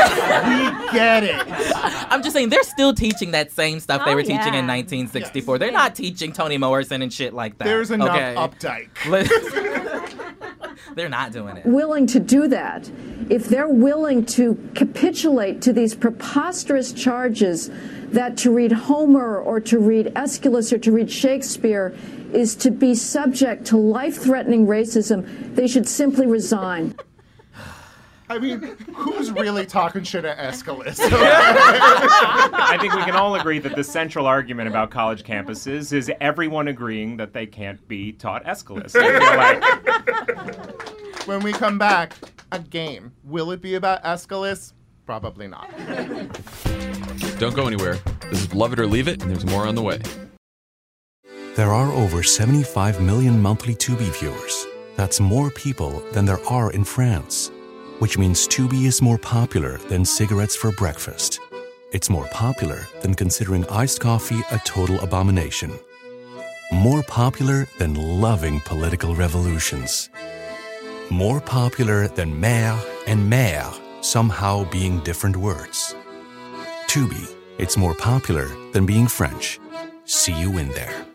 [0.91, 1.35] get it.
[2.11, 4.75] I'm just saying they're still teaching that same stuff they Oh, were teaching in yeah.
[4.75, 5.59] 1964.
[5.59, 7.65] They're not teaching Toni Morrison and shit like that.
[7.65, 8.35] There's enough okay?
[8.35, 8.89] updike.
[10.93, 11.65] they're not doing it.
[11.65, 12.89] willing to do that,
[13.29, 17.69] if they're willing to capitulate to these preposterous charges
[18.11, 21.95] that to read Homer or to read Aeschylus or to read Shakespeare
[22.33, 26.95] is to be subject to life threatening racism, they should simply resign.
[28.29, 28.61] I mean,
[28.93, 30.99] who's really talking shit at Aeschylus?
[31.01, 36.67] I think we can all agree that the central argument about college campuses is everyone
[36.67, 38.95] agreeing that they can't be taught Aeschylus.
[38.95, 40.74] I feel like
[41.25, 42.13] when we come back,
[42.51, 43.11] a game.
[43.23, 44.73] Will it be about Aeschylus?
[45.05, 45.69] Probably not.
[47.39, 47.99] Don't go anywhere.
[48.29, 50.01] This is Love It or Leave It, and there's more on the way.
[51.55, 54.65] There are over 75 million monthly Tubi viewers.
[54.95, 57.51] That's more people than there are in France.
[57.99, 61.39] Which means Tubi is more popular than cigarettes for breakfast.
[61.93, 65.71] It's more popular than considering iced coffee a total abomination.
[66.73, 70.09] More popular than loving political revolutions.
[71.11, 75.93] More popular than maire and mère somehow being different words.
[76.87, 79.59] Tubi, it's more popular than being French.
[80.05, 81.05] See you in there.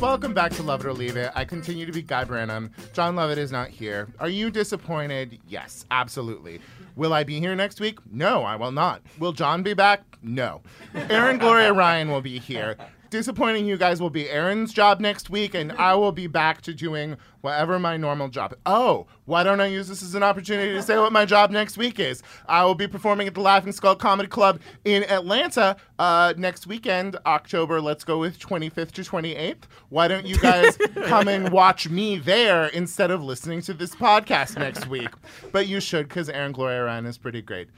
[0.00, 1.30] Welcome back to Love It or Leave It.
[1.36, 2.70] I continue to be Guy Branum.
[2.92, 4.08] Jon Lovett is not here.
[4.18, 5.38] Are you disappointed?
[5.46, 6.60] Yes, absolutely.
[6.96, 7.98] Will I be here next week?
[8.10, 9.00] No, I will not.
[9.20, 10.02] Will Jon be back?
[10.22, 10.62] No.
[11.08, 12.76] Erin Gloria Ryan will be here.
[13.10, 15.80] Disappointing you guys will be Erin's job next week, and mm-hmm.
[15.80, 18.54] I will be back to doing whatever my normal job.
[18.66, 21.76] Oh, why don't I use this as an opportunity to say what my job next
[21.78, 22.22] week is?
[22.46, 27.16] I will be performing at the Laughing Skull Comedy Club in Atlanta uh, next weekend,
[27.26, 27.80] October.
[27.80, 29.62] Let's go with 25th to 28th.
[29.88, 34.58] Why don't you guys come and watch me there instead of listening to this podcast
[34.58, 35.10] next week?
[35.52, 37.68] But you should, because Erin Gloria Ryan is pretty great.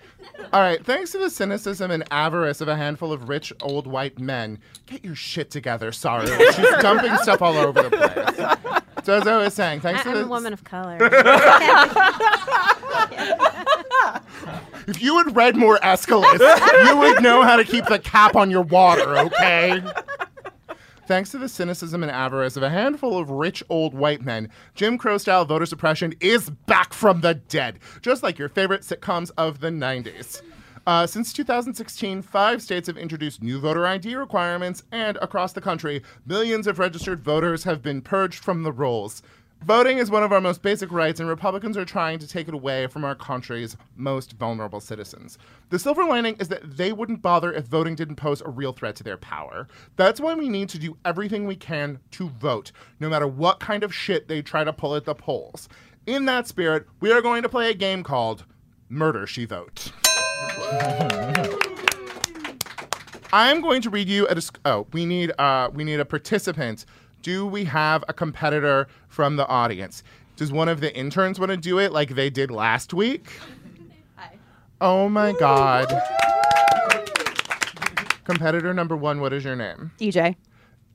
[0.52, 4.18] All right, thanks to the cynicism and avarice of a handful of rich old white
[4.18, 8.72] men, get your shit together, Sorry, She's dumping stuff all over the place.
[9.04, 10.98] So as I was saying, thanks I, to I'm the a woman of color.
[14.88, 18.50] If you had read more Aeschylus, you would know how to keep the cap on
[18.50, 19.80] your water, okay?
[21.06, 24.98] Thanks to the cynicism and avarice of a handful of rich old white men, Jim
[24.98, 29.60] Crow style voter suppression is back from the dead, just like your favorite sitcoms of
[29.60, 30.42] the 90s.
[30.84, 36.02] Uh, since 2016, five states have introduced new voter ID requirements, and across the country,
[36.26, 39.22] millions of registered voters have been purged from the rolls.
[39.64, 42.54] Voting is one of our most basic rights, and Republicans are trying to take it
[42.54, 45.38] away from our country's most vulnerable citizens.
[45.70, 48.96] The silver lining is that they wouldn't bother if voting didn't pose a real threat
[48.96, 49.68] to their power.
[49.94, 53.84] That's why we need to do everything we can to vote, no matter what kind
[53.84, 55.68] of shit they try to pull at the polls.
[56.06, 58.44] In that spirit, we are going to play a game called
[58.88, 59.92] Murder She Vote.
[63.34, 66.84] I'm going to read you a disc- oh we need uh we need a participant.
[67.22, 70.02] Do we have a competitor from the audience?
[70.34, 73.30] Does one of the interns want to do it like they did last week?
[74.16, 74.32] Hi.
[74.80, 75.86] Oh my god.
[78.24, 79.92] Competitor number one, what is your name?
[80.00, 80.34] EJ.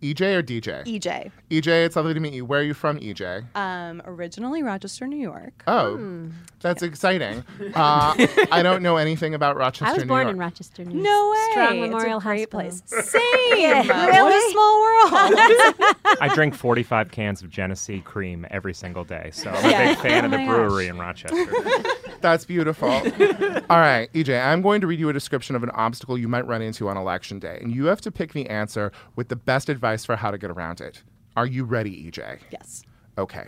[0.02, 0.84] EJ or DJ?
[0.86, 1.32] EJ.
[1.50, 2.46] EJ, it's lovely to meet you.
[2.46, 3.46] Where are you from, EJ?
[3.56, 5.64] Um, originally Rochester, New York.
[5.66, 6.30] Oh,
[6.62, 7.44] that's exciting.
[7.74, 8.14] Uh,
[8.52, 9.94] I don't know anything about Rochester, New York.
[9.94, 10.34] I was New born York.
[10.34, 11.04] in Rochester, New York.
[11.04, 11.48] No way.
[11.52, 12.60] Strong It's a Memorial great Hospital.
[12.60, 12.84] place.
[13.12, 13.22] Same.
[13.60, 14.52] Yeah, What really?
[14.52, 15.96] small world.
[16.22, 19.82] I drink 45 cans of Genesee cream every single day, so I'm Yeah.
[19.82, 21.44] a big fan Oh of the my brewery in Rochester.
[22.22, 22.90] That's beautiful.
[22.90, 26.46] All right, EJ, I'm going to read you a description of an obstacle you might
[26.48, 29.70] run into on election day, and you have to pick the answer with the best
[29.88, 31.02] advice for how to get around it.
[31.36, 32.40] Are you ready, EJ?
[32.52, 32.84] yes.
[33.18, 33.46] Okay.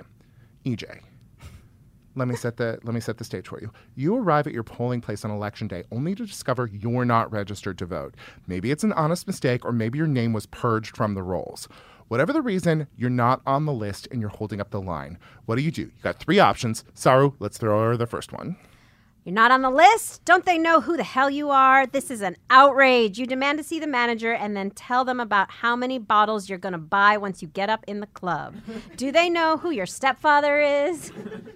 [0.65, 1.01] EJ.
[2.15, 3.71] Let me set the let me set the stage for you.
[3.95, 7.77] You arrive at your polling place on election day only to discover you're not registered
[7.77, 8.15] to vote.
[8.47, 11.67] Maybe it's an honest mistake or maybe your name was purged from the rolls.
[12.07, 15.19] Whatever the reason, you're not on the list and you're holding up the line.
[15.45, 15.83] What do you do?
[15.83, 16.83] You got three options.
[16.93, 18.57] Saru, let's throw her the first one.
[19.29, 20.25] You're not on the list?
[20.25, 21.85] Don't they know who the hell you are?
[21.85, 23.19] This is an outrage.
[23.19, 26.57] You demand to see the manager and then tell them about how many bottles you're
[26.57, 28.55] going to buy once you get up in the club.
[28.97, 31.11] Do they know who your stepfather is?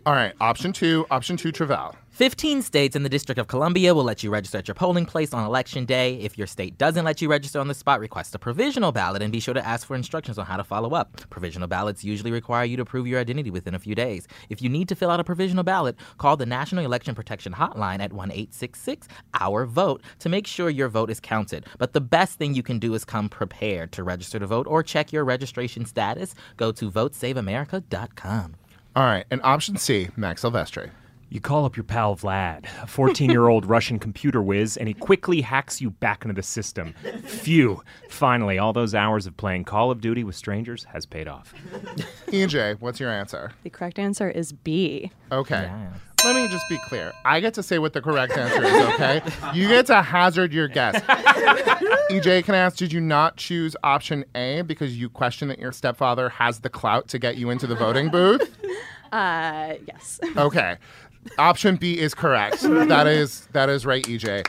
[0.06, 1.96] All right, option two, option two, Tre'vell.
[2.14, 5.34] 15 states in the District of Columbia will let you register at your polling place
[5.34, 6.14] on election day.
[6.18, 9.32] If your state doesn't let you register on the spot, request a provisional ballot and
[9.32, 11.28] be sure to ask for instructions on how to follow up.
[11.32, 14.28] Provisional ballots usually require you to prove your identity within a few days.
[14.50, 18.00] If you need to fill out a provisional ballot, call the National Election Protection Hotline
[18.00, 19.08] at 1 866
[19.40, 21.66] Our Vote to make sure your vote is counted.
[21.80, 24.84] But the best thing you can do is come prepared to register to vote or
[24.84, 26.36] check your registration status.
[26.58, 28.56] Go to votesaveamerica.com.
[28.96, 30.92] All right, and option C, Max Silvestri.
[31.34, 34.94] You call up your pal Vlad, a 14 year old Russian computer whiz, and he
[34.94, 36.94] quickly hacks you back into the system.
[37.26, 37.82] Phew.
[38.08, 41.52] Finally, all those hours of playing Call of Duty with strangers has paid off.
[42.28, 43.52] EJ, what's your answer?
[43.64, 45.12] The correct answer is B.
[45.32, 45.72] Okay.
[46.24, 47.12] Let me just be clear.
[47.26, 49.24] I get to say what the correct answer is, okay?
[49.56, 51.02] You get to hazard your guess.
[52.12, 55.72] EJ, can I ask, did you not choose option A because you question that your
[55.72, 58.56] stepfather has the clout to get you into the voting booth?
[59.12, 60.20] Uh, yes.
[60.38, 60.78] Okay.
[61.38, 62.62] Option B is correct.
[62.62, 64.46] That is that is right, EJ.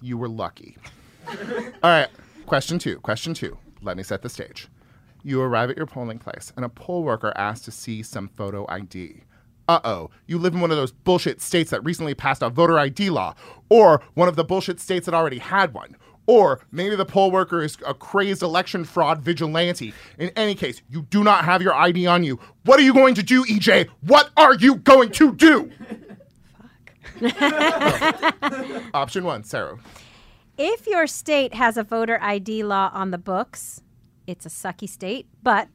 [0.00, 0.76] You were lucky.
[1.28, 2.08] All right.
[2.46, 2.96] Question two.
[3.00, 3.56] Question two.
[3.82, 4.68] Let me set the stage.
[5.22, 8.66] You arrive at your polling place, and a poll worker asks to see some photo
[8.68, 9.22] ID.
[9.68, 12.78] Uh oh, you live in one of those bullshit states that recently passed a voter
[12.78, 13.34] ID law,
[13.68, 15.96] or one of the bullshit states that already had one.
[16.28, 19.94] Or maybe the poll worker is a crazed election fraud vigilante.
[20.18, 22.38] In any case, you do not have your ID on you.
[22.66, 23.88] What are you going to do, EJ?
[24.02, 25.72] What are you going to do?
[27.22, 27.34] Fuck.
[28.94, 29.78] Option one, Saru.
[30.58, 33.80] If your state has a voter ID law on the books,
[34.26, 35.68] it's a sucky state, but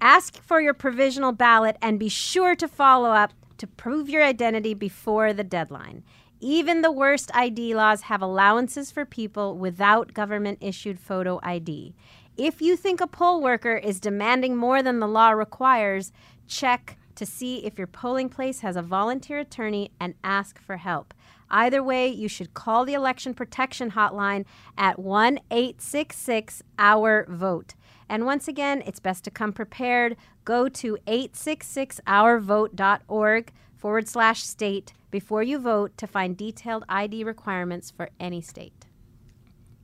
[0.00, 4.72] ask for your provisional ballot and be sure to follow up to prove your identity
[4.72, 6.02] before the deadline.
[6.40, 11.96] Even the worst ID laws have allowances for people without government issued photo ID.
[12.36, 16.12] If you think a poll worker is demanding more than the law requires,
[16.46, 21.12] check to see if your polling place has a volunteer attorney and ask for help.
[21.50, 24.44] Either way, you should call the Election Protection Hotline
[24.76, 27.74] at 1 866 Our Vote.
[28.08, 30.16] And once again, it's best to come prepared.
[30.44, 38.10] Go to 866ourvote.org forward slash state before you vote to find detailed ID requirements for
[38.20, 38.84] any state.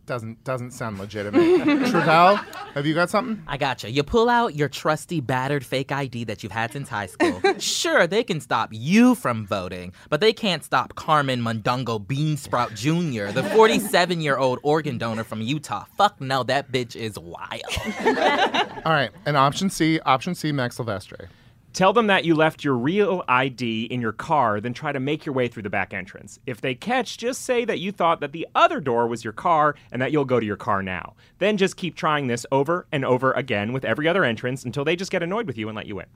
[0.06, 1.40] doesn't doesn't sound legitimate.
[1.90, 2.36] Tre'vell,
[2.74, 3.42] have you got something?
[3.48, 3.90] I gotcha.
[3.90, 7.40] You pull out your trusty battered fake ID that you've had since high school.
[7.58, 13.32] sure, they can stop you from voting, but they can't stop Carmen Mundungo Beansprout Jr.,
[13.32, 15.84] the 47 year old organ donor from Utah.
[15.96, 17.62] Fuck no, that bitch is wild.
[18.84, 21.28] All right, and option C, option C, Max Silvestri.
[21.74, 25.26] Tell them that you left your real ID in your car, then try to make
[25.26, 26.38] your way through the back entrance.
[26.46, 29.74] If they catch, just say that you thought that the other door was your car
[29.90, 31.14] and that you'll go to your car now.
[31.40, 34.94] Then just keep trying this over and over again with every other entrance until they
[34.94, 36.06] just get annoyed with you and let you in.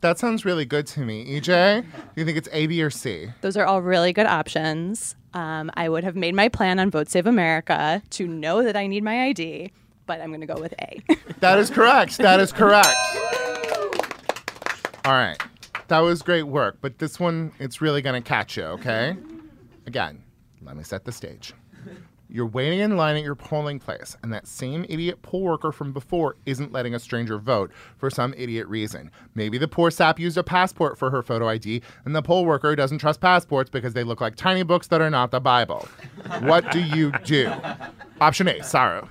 [0.00, 1.40] That sounds really good to me.
[1.40, 3.30] EJ, do you think it's A, B, or C?
[3.40, 5.16] Those are all really good options.
[5.34, 8.86] Um, I would have made my plan on Vote Save America to know that I
[8.86, 9.72] need my ID,
[10.06, 11.02] but I'm going to go with A.
[11.40, 12.18] That is correct.
[12.18, 12.88] That is correct.
[15.04, 15.36] All right.
[15.88, 19.16] That was great work, but this one, it's really going to catch you, okay?
[19.86, 20.22] Again,
[20.62, 21.54] let me set the stage.
[22.28, 25.92] You're waiting in line at your polling place, and that same idiot poll worker from
[25.92, 29.10] before isn't letting a stranger vote for some idiot reason.
[29.34, 32.74] Maybe the poor sap used a passport for her photo ID, and the poll worker
[32.74, 35.86] doesn't trust passports because they look like tiny books that are not the Bible.
[36.40, 37.52] What do you do?
[38.20, 39.06] Option A, Saru.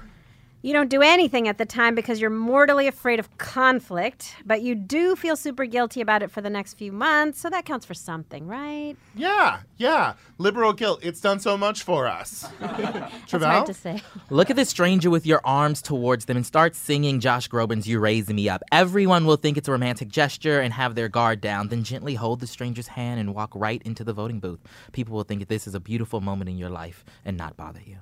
[0.64, 4.76] You don't do anything at the time because you're mortally afraid of conflict, but you
[4.76, 7.96] do feel super guilty about it for the next few months, so that counts for
[7.96, 8.96] something, right?
[9.16, 10.14] Yeah, yeah.
[10.38, 11.00] Liberal guilt.
[11.02, 12.48] It's done so much for us.
[12.60, 13.46] That's Tre'vell?
[13.46, 14.04] hard to say.
[14.30, 18.00] Look at the stranger with your arms towards them and start singing Josh Groban's You
[18.00, 18.62] Raise Me Up.
[18.72, 21.70] Everyone will think it's a romantic gesture and have their guard down.
[21.70, 24.60] Then gently hold the stranger's hand and walk right into the voting booth.
[24.92, 27.82] People will think that this is a beautiful moment in your life and not bother
[27.84, 27.98] you.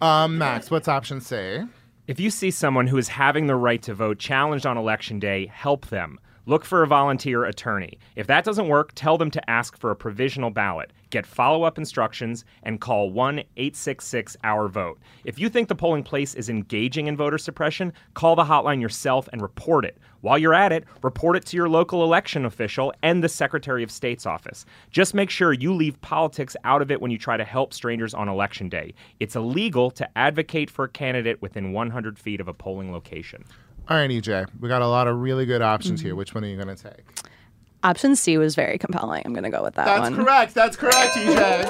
[0.00, 1.62] Um, Max, what's option C?
[2.06, 5.46] If you see someone who is having the right to vote challenged on election day,
[5.46, 6.18] help them.
[6.46, 7.98] Look for a volunteer attorney.
[8.16, 10.92] If that doesn't work, tell them to ask for a provisional ballot.
[11.08, 14.98] Get follow up instructions and call 1 866 Our Vote.
[15.24, 19.26] If you think the polling place is engaging in voter suppression, call the hotline yourself
[19.32, 19.96] and report it.
[20.20, 23.90] While you're at it, report it to your local election official and the Secretary of
[23.90, 24.66] State's office.
[24.90, 28.12] Just make sure you leave politics out of it when you try to help strangers
[28.12, 28.92] on election day.
[29.18, 33.44] It's illegal to advocate for a candidate within 100 feet of a polling location.
[33.88, 36.14] All right, EJ, we got a lot of really good options here.
[36.14, 37.04] Which one are you going to take?
[37.82, 39.22] Option C was very compelling.
[39.26, 40.00] I'm going to go with that one.
[40.00, 40.24] That's one.
[40.24, 40.54] correct.
[40.54, 41.64] That's correct, EJ.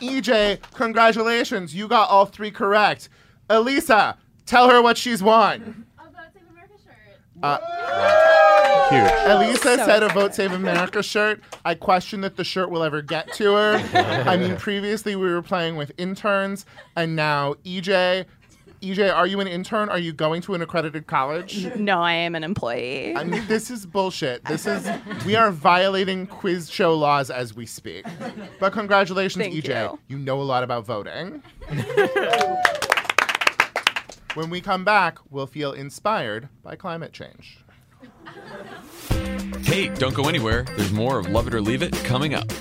[0.00, 1.74] EJ, congratulations.
[1.74, 3.08] You got all three correct.
[3.48, 5.86] Elisa, tell her what she's won.
[5.98, 7.20] A Vote Save America shirt.
[7.42, 9.10] Uh, Huge.
[9.26, 11.40] Elisa So said a Vote Save America shirt.
[11.64, 13.76] I question that the shirt will ever get to her.
[14.26, 16.66] I mean, previously we were playing with interns,
[16.96, 18.26] and now EJ.
[18.84, 19.88] EJ, are you an intern?
[19.88, 21.66] Are you going to an accredited college?
[21.76, 23.16] No, I am an employee.
[23.16, 24.44] I mean, this is bullshit.
[24.54, 24.88] This is
[25.24, 28.04] we are violating quiz show laws as we speak.
[28.60, 29.90] But congratulations, Thank EJ.
[29.90, 29.98] you.
[30.08, 31.42] You know a lot about voting.
[34.34, 37.58] when we come back, we'll feel inspired by climate change.
[39.62, 40.64] Hey, don't go anywhere.
[40.76, 42.52] There's more of Love It or Leave It coming up.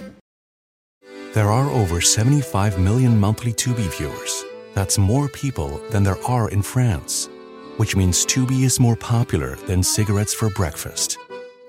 [1.34, 4.46] There are over 75 million monthly Tubi viewers.
[4.74, 7.30] That's more people than there are in France,
[7.78, 11.18] which means Tubi is more popular than cigarettes for breakfast.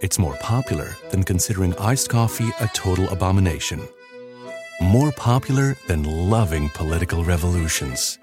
[0.01, 3.81] It's more popular than considering iced coffee a total abomination.
[4.81, 8.19] More popular than loving political revolutions.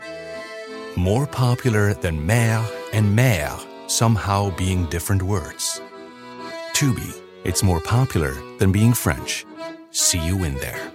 [0.96, 3.60] More popular than maire and mère
[3.90, 5.82] somehow being different words.
[6.74, 9.46] Tubi, it's more popular than being French.
[9.92, 10.92] See you in there.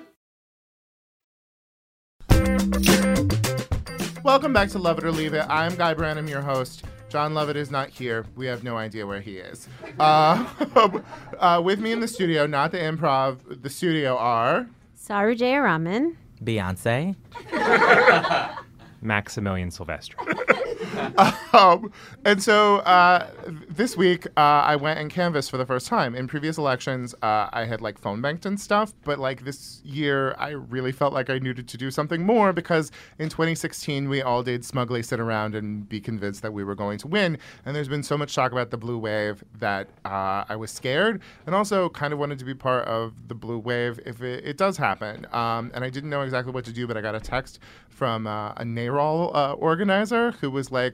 [4.26, 5.46] Welcome back to Love It or Leave It.
[5.48, 6.82] I'm Guy Branum, your host.
[7.08, 8.26] Jon Lovett is not here.
[8.34, 9.68] We have no idea where he is.
[10.00, 10.44] Uh,
[11.38, 14.66] uh, with me in the studio, not the improv, the studio are.
[14.96, 16.16] Saru Jayaraman.
[16.42, 17.14] Beyonce.
[19.00, 20.16] Maximilian Silvestri.
[21.56, 21.90] Um,
[22.26, 23.30] and so uh,
[23.70, 26.14] this week, uh, I went and canvassed for the first time.
[26.14, 30.34] In previous elections, uh, I had like phone banked and stuff, but like this year,
[30.38, 34.42] I really felt like I needed to do something more because in 2016, we all
[34.42, 37.38] did smugly sit around and be convinced that we were going to win.
[37.64, 41.22] And there's been so much talk about the blue wave that uh, I was scared
[41.46, 44.58] and also kind of wanted to be part of the blue wave if it, it
[44.58, 45.26] does happen.
[45.32, 48.26] Um, and I didn't know exactly what to do, but I got a text from
[48.26, 50.85] uh, a NARAL uh, organizer who was like,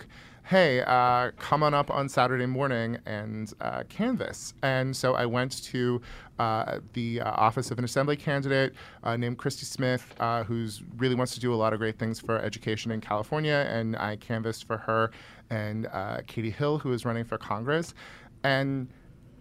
[0.44, 4.54] hey, uh, come on up on Saturday morning and uh, canvass.
[4.62, 6.00] And so I went to
[6.38, 8.74] uh, the uh, office of an assembly candidate
[9.04, 12.18] uh, named Christy Smith, uh, who's really wants to do a lot of great things
[12.20, 13.66] for education in California.
[13.70, 15.10] And I canvassed for her
[15.50, 17.94] and uh, Katie Hill, who is running for Congress.
[18.42, 18.88] And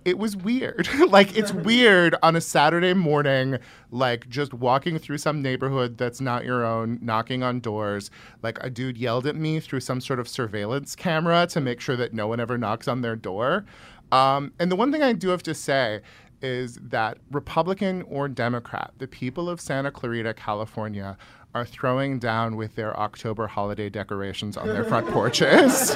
[0.06, 0.88] it was weird.
[1.08, 3.58] like it's weird on a Saturday morning,
[3.92, 8.10] like just walking through some neighborhood that's not your own, knocking on doors.
[8.42, 11.96] Like a dude yelled at me through some sort of surveillance camera to make sure
[11.96, 13.66] that no one ever knocks on their door.
[14.12, 16.02] Um, and the one thing I do have to say
[16.42, 21.18] is that Republican or Democrat, the people of Santa Clarita, California,
[21.54, 25.96] are throwing down with their October holiday decorations on their front porches.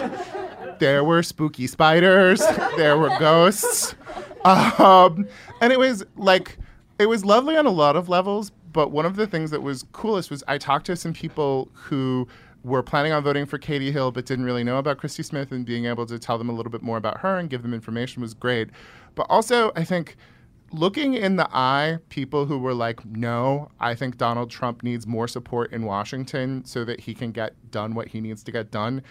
[0.80, 2.40] There were spooky spiders,
[2.78, 3.96] there were ghosts.
[4.44, 5.28] Um,
[5.62, 6.58] and it was like,
[7.00, 8.52] it was lovely on a lot of levels.
[8.72, 12.28] But one of the things that was coolest was I talked to some people who
[12.64, 15.66] were planning on voting for Katie Hill but didn't really know about Christy Smith and
[15.66, 18.22] being able to tell them a little bit more about her and give them information
[18.22, 18.70] was great.
[19.14, 20.18] But also, I think
[20.72, 25.28] looking in the eye people who were like, no, I think Donald Trump needs more
[25.28, 29.04] support in Washington so that he can get done what he needs to get done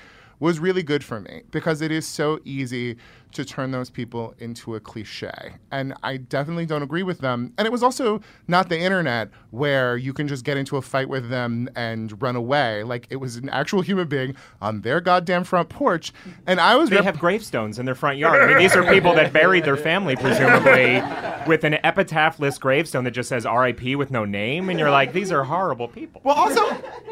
[0.44, 2.98] was really good for me because it is so easy
[3.32, 5.54] to turn those people into a cliche.
[5.72, 7.52] And I definitely don't agree with them.
[7.58, 11.08] And it was also not the internet where you can just get into a fight
[11.08, 12.84] with them and run away.
[12.84, 16.12] Like it was an actual human being on their goddamn front porch.
[16.46, 18.42] And I was They have gravestones in their front yard.
[18.42, 21.02] I mean, these are people that buried their family, presumably,
[21.46, 24.68] with an epitaphless gravestone that just says RIP with no name.
[24.68, 26.20] And you're like, these are horrible people.
[26.22, 26.62] Well, also,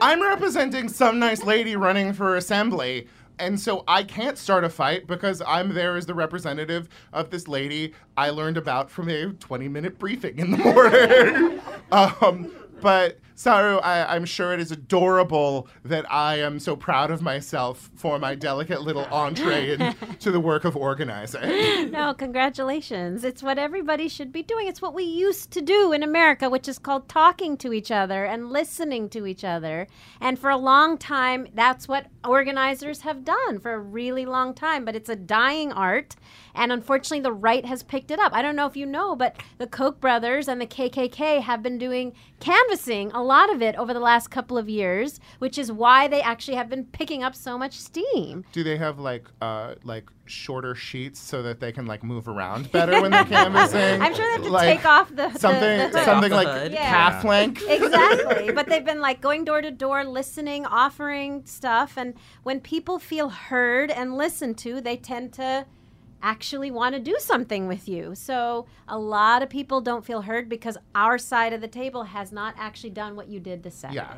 [0.02, 3.08] I'm representing some nice lady running for assembly.
[3.38, 7.48] And so I can't start a fight because I'm there as the representative of this
[7.48, 11.60] lady I learned about from a 20 minute briefing in the morning.
[11.90, 17.22] um, but Saru, I, I'm sure it is adorable that I am so proud of
[17.22, 19.72] myself for my delicate little entree
[20.02, 21.90] into the work of organizing.
[21.90, 23.24] no, congratulations.
[23.24, 24.66] It's what everybody should be doing.
[24.66, 28.24] It's what we used to do in America, which is called talking to each other
[28.24, 29.86] and listening to each other.
[30.20, 34.84] And for a long time, that's what organizers have done for a really long time.
[34.84, 36.16] But it's a dying art.
[36.54, 38.32] And unfortunately, the right has picked it up.
[38.34, 41.78] I don't know if you know, but the Koch brothers and the KKK have been
[41.78, 46.08] doing canvassing a lot of it over the last couple of years, which is why
[46.08, 48.44] they actually have been picking up so much steam.
[48.52, 52.70] Do they have like uh, like shorter sheets so that they can like move around
[52.72, 54.00] better when they're canvassing?
[54.04, 56.44] I'm sure they have to Like, take off the the- something the- something off the
[56.44, 56.72] like hood.
[56.72, 56.90] Yeah.
[56.90, 57.62] calf length.
[57.78, 58.52] exactly.
[58.52, 61.96] But they've been like going door to door, listening, offering stuff.
[61.96, 65.66] And when people feel heard and listened to, they tend to
[66.22, 68.14] actually want to do something with you.
[68.14, 72.32] So a lot of people don't feel heard because our side of the table has
[72.32, 73.98] not actually done what you did this Saturday.
[73.98, 74.16] Yeah.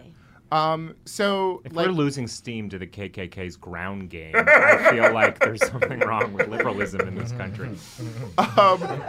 [0.53, 5.41] Um, so If like we're losing steam to the KKK's ground game, I feel like
[5.41, 7.71] there's something wrong with liberalism in this country.
[8.57, 9.03] um,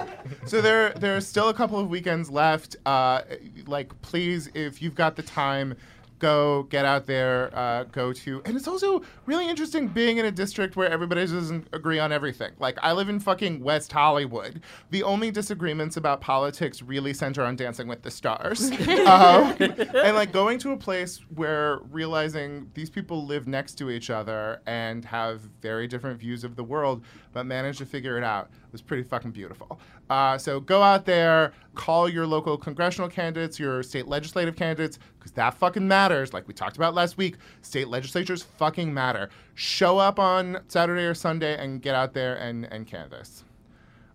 [0.45, 2.77] so there there are still a couple of weekends left.
[2.85, 3.21] Uh,
[3.67, 5.75] like, please, if you've got the time,
[6.19, 8.41] go get out there, uh, go to.
[8.45, 12.53] And it's also really interesting being in a district where everybody doesn't agree on everything.
[12.59, 14.61] Like, I live in fucking West Hollywood.
[14.91, 18.71] The only disagreements about politics really center on Dancing with the Stars.
[19.07, 24.09] um, and like going to a place where realizing these people live next to each
[24.09, 27.03] other and have very different views of the world,
[27.33, 29.79] but manage to figure it out was pretty fucking beautiful.
[30.09, 35.33] Uh, so go out there, call your local congressional candidates, your state legislative candidates, because
[35.33, 36.33] that fucking matters.
[36.33, 39.31] Like we talked about last week, state legislatures fucking matter.
[39.55, 43.43] Show up on Saturday or Sunday and get out there and, and canvass.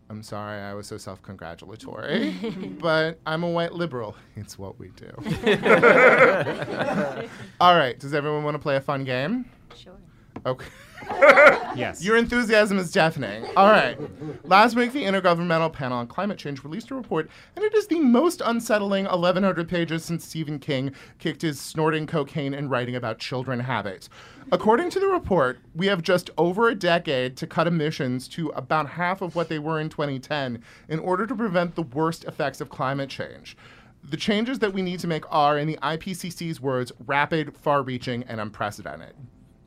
[0.08, 2.36] I'm sorry I was so self congratulatory,
[2.80, 4.14] but I'm a white liberal.
[4.36, 5.06] It's what we do.
[7.61, 9.46] All right, does everyone want to play a fun game?
[9.74, 9.98] Sure.
[10.46, 10.66] Okay.
[11.76, 12.05] Yes.
[12.05, 13.46] Your enthusiasm is deafening.
[13.57, 13.96] All right.
[14.44, 18.01] Last week, the Intergovernmental Panel on Climate Change released a report, and it is the
[18.01, 23.61] most unsettling 1,100 pages since Stephen King kicked his snorting cocaine and writing about children
[23.61, 24.09] habits.
[24.51, 28.90] According to the report, we have just over a decade to cut emissions to about
[28.90, 32.68] half of what they were in 2010 in order to prevent the worst effects of
[32.68, 33.57] climate change.
[34.03, 38.24] The changes that we need to make are, in the IPCC's words, rapid, far reaching,
[38.24, 39.14] and unprecedented.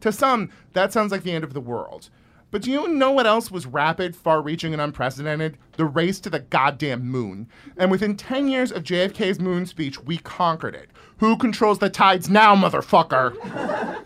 [0.04, 2.10] To some, that sounds like the end of the world.
[2.52, 5.58] But do you know what else was rapid, far reaching, and unprecedented?
[5.78, 7.48] The race to the goddamn moon.
[7.78, 10.90] And within 10 years of JFK's moon speech, we conquered it.
[11.20, 14.04] Who controls the tides now, motherfucker?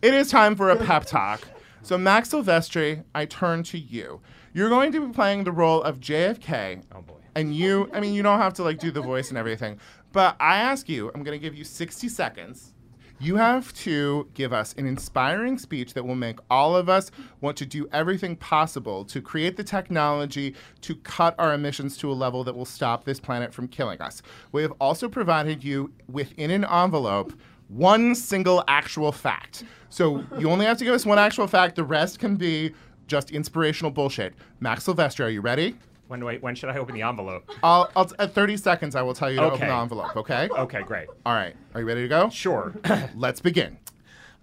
[0.00, 1.42] it is time for a pep talk.
[1.82, 4.22] So, Max Silvestri, I turn to you.
[4.54, 6.84] You're going to be playing the role of JFK.
[6.94, 7.16] Oh boy.
[7.34, 9.78] And you, I mean, you don't have to like do the voice and everything,
[10.12, 12.72] but I ask you, I'm going to give you 60 seconds.
[13.20, 17.10] You have to give us an inspiring speech that will make all of us
[17.40, 22.14] want to do everything possible to create the technology to cut our emissions to a
[22.14, 24.22] level that will stop this planet from killing us.
[24.52, 27.32] We have also provided you within an envelope
[27.66, 29.64] one single actual fact.
[29.90, 32.72] So you only have to give us one actual fact, the rest can be
[33.08, 34.34] just inspirational bullshit.
[34.60, 35.76] Max Silvestri, are you ready?
[36.08, 37.50] When do I, when should I open the envelope?
[37.62, 40.16] I'll, I'll at 30 seconds, I will tell you to open the envelope.
[40.16, 40.48] Okay.
[40.50, 41.08] Okay, great.
[41.26, 41.54] All right.
[41.74, 42.30] Are you ready to go?
[42.30, 42.74] Sure.
[43.14, 43.76] Let's begin.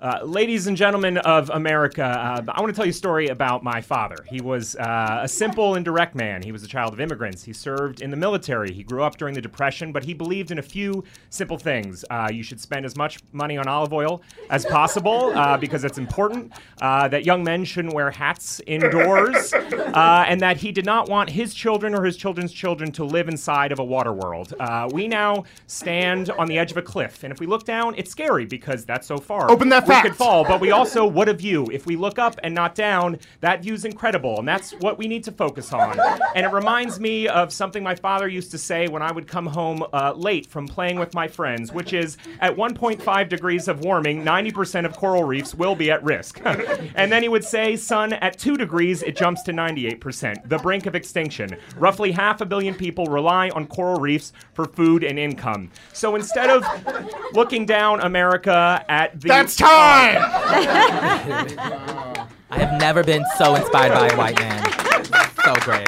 [0.01, 3.63] Uh, ladies and gentlemen of America, uh, I want to tell you a story about
[3.63, 4.17] my father.
[4.29, 6.43] He was uh, a simple and direct man.
[6.43, 7.45] He was a child of immigrants.
[7.45, 8.73] He served in the military.
[8.73, 12.03] He grew up during the Depression, but he believed in a few simple things.
[12.09, 15.97] Uh, you should spend as much money on olive oil as possible uh, because it's
[15.97, 16.51] important.
[16.81, 21.53] Uh, that young men shouldn't wear hats indoors, and that he did not want his
[21.53, 24.53] children or his children's children to live inside of a water world.
[24.91, 28.11] We now stand on the edge of a cliff, and if we look down, it's
[28.11, 30.07] scary because that's so far Open that we fact.
[30.07, 31.67] could fall, but we also, what a view.
[31.71, 35.23] If we look up and not down, that view's incredible, and that's what we need
[35.25, 35.99] to focus on.
[36.35, 39.45] And it reminds me of something my father used to say when I would come
[39.45, 44.23] home uh, late from playing with my friends, which is at 1.5 degrees of warming,
[44.23, 46.41] 90% of coral reefs will be at risk.
[46.95, 50.85] and then he would say, son, at 2 degrees, it jumps to 98%, the brink
[50.85, 51.57] of extinction.
[51.77, 55.71] Roughly half a billion people rely on coral reefs for food and income.
[55.93, 56.65] So instead of
[57.33, 59.74] looking down America at the That's time.
[62.49, 64.63] I have never been so inspired by a white man.
[65.43, 65.87] So great.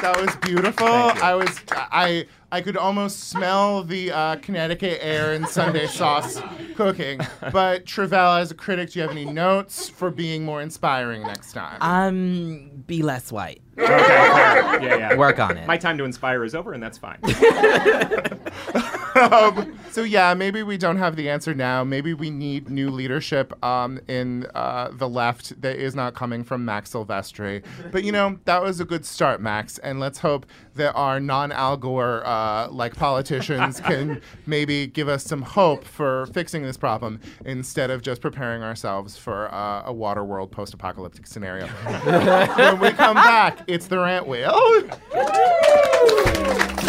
[0.00, 0.86] That was beautiful.
[0.86, 6.40] I was I I could almost smell the uh, Connecticut air and Sunday sauce
[6.76, 7.20] cooking.
[7.52, 11.52] But Tre'vell, as a critic, do you have any notes for being more inspiring next
[11.52, 11.78] time?
[11.80, 13.60] Um, be less white.
[13.78, 13.88] Okay,
[14.86, 15.16] yeah, yeah.
[15.16, 15.66] Work on it.
[15.66, 17.18] My time to inspire is over, and that's fine.
[19.14, 21.84] um, so yeah, maybe we don't have the answer now.
[21.84, 26.64] Maybe we need new leadership um, in uh, the left that is not coming from
[26.64, 27.64] Max Silvestri.
[27.90, 31.76] But you know that was a good start, Max, and let's hope that our non-Al
[31.76, 37.90] Gore uh, like politicians can maybe give us some hope for fixing this problem instead
[37.90, 41.66] of just preparing ourselves for uh, a water world post-apocalyptic scenario.
[41.66, 44.50] when we come back, it's the rant wheel.
[44.52, 44.82] Oh.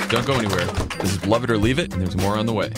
[0.10, 0.66] Don't go anywhere.
[1.02, 2.72] This is Love It or Leave It, and there's more on the way.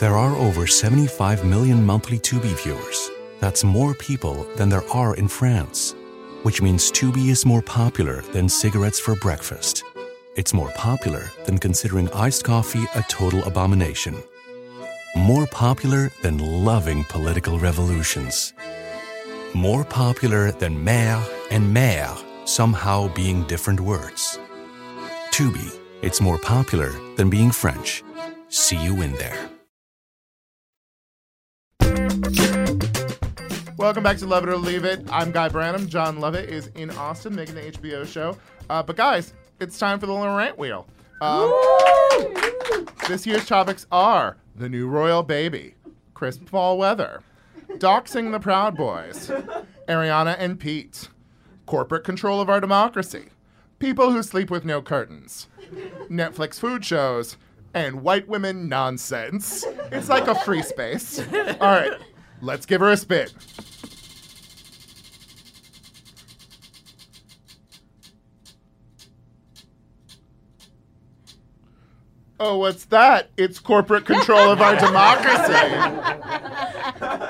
[0.00, 3.10] There are over 75 million monthly Tubi viewers.
[3.38, 5.94] That's more people than there are in France,
[6.42, 9.84] which means Tubi is more popular than cigarettes for breakfast.
[10.36, 14.16] It's more popular than considering iced coffee a total abomination.
[15.16, 18.54] More popular than loving political revolutions.
[19.54, 24.38] More popular than maire and mère somehow being different words.
[25.30, 28.02] Tubi, it's more popular than being French.
[28.48, 29.48] See you in there.
[33.76, 35.04] Welcome back to Love It or Leave It.
[35.10, 35.88] I'm Guy Branum.
[35.88, 38.36] Jon Lovett is in Austin making the HBO show.
[38.68, 40.86] Uh, but guys, it's time for the little rant wheel.
[41.22, 41.50] Um,
[43.08, 45.74] this year's topics are the new royal baby,
[46.14, 47.22] crisp fall weather,
[47.78, 49.30] doxing the Proud Boys,
[49.88, 51.08] Ariana and Pete,
[51.70, 53.26] corporate control of our democracy,
[53.78, 55.46] people who sleep with no curtains,
[56.10, 57.36] Netflix food shows,
[57.72, 59.64] and white women nonsense.
[59.92, 61.20] It's like a free space.
[61.20, 61.92] All right,
[62.42, 63.28] let's give her a spin.
[72.40, 73.30] Oh, what's that?
[73.36, 75.52] It's corporate control of our democracy.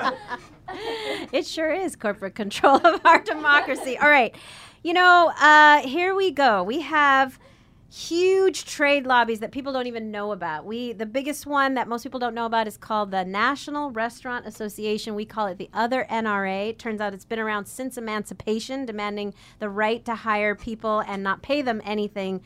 [1.31, 3.97] it sure is corporate control of our democracy.
[3.97, 4.35] All right.
[4.83, 6.63] You know, uh, here we go.
[6.63, 7.39] We have
[7.91, 10.65] huge trade lobbies that people don't even know about.
[10.65, 14.47] We the biggest one that most people don't know about is called the National Restaurant
[14.47, 15.13] Association.
[15.13, 16.77] We call it the other NRA.
[16.77, 21.41] Turns out it's been around since emancipation, demanding the right to hire people and not
[21.41, 22.41] pay them anything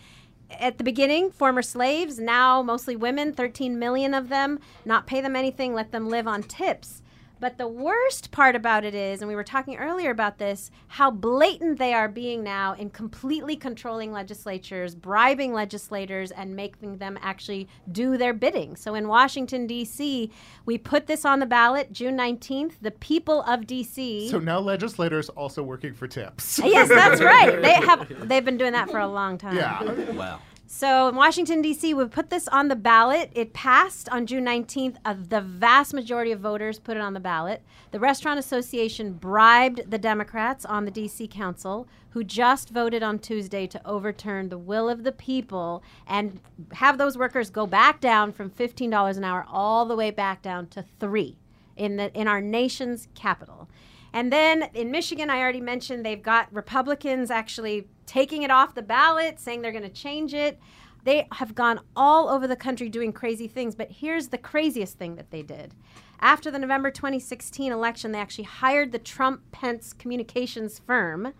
[0.51, 5.35] at the beginning, former slaves, now mostly women, 13 million of them, not pay them
[5.35, 7.01] anything, let them live on tips.
[7.45, 11.11] But the worst part about it is, and we were talking earlier about this, how
[11.11, 17.67] blatant they are being now in completely controlling legislatures, bribing legislators, and making them actually
[17.91, 18.75] do their bidding.
[18.75, 20.31] So in Washington, D.C.,
[20.65, 22.77] we put this on the ballot June 19th.
[22.81, 24.27] The people of D.C.
[24.29, 26.57] So now legislators also working for tips.
[26.57, 27.61] yes, that's right.
[27.61, 29.55] They have they've been doing that for a long time.
[29.55, 29.83] Yeah.
[30.13, 30.39] Wow.
[30.67, 33.29] So in Washington, D.C., we put this on the ballot.
[33.33, 34.97] It passed on June 19th.
[35.05, 37.61] Uh, the vast majority of voters put it on the ballot.
[37.91, 41.27] The Restaurant Association bribed the Democrats on the D.C.
[41.27, 46.39] Council, who just voted on Tuesday to overturn the will of the people and
[46.73, 50.65] have those workers go back down from $15 an hour all the way back down
[50.67, 51.37] to three
[51.75, 53.69] in, the, in our nation's capital.
[54.15, 58.81] And then in Michigan, I already mentioned they've got Republicans actually taking it off the
[58.81, 60.57] ballot, saying they're going to change it.
[61.03, 63.75] They have gone all over the country doing crazy things.
[63.75, 65.75] But here's the craziest thing that they did
[66.21, 71.33] after the November 2016 election, they actually hired the Trump Pence communications firm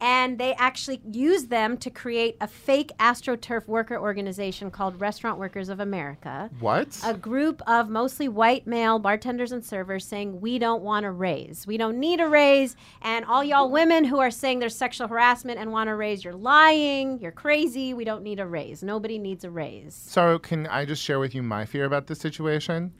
[0.00, 5.68] and they actually used them to create a fake AstroTurf worker organization called Restaurant Workers
[5.68, 6.50] of America.
[6.60, 6.98] What?
[7.04, 11.66] A group of mostly white male bartenders and servers saying, We don't want a raise.
[11.66, 12.76] We don't need a raise.
[13.02, 16.34] And all y'all women who are saying there's sexual harassment and want a raise, you're
[16.34, 17.20] lying.
[17.20, 17.92] You're crazy.
[17.94, 18.82] We don't need a raise.
[18.82, 19.94] Nobody needs a raise.
[19.94, 22.92] So, can I just share with you my fear about this situation?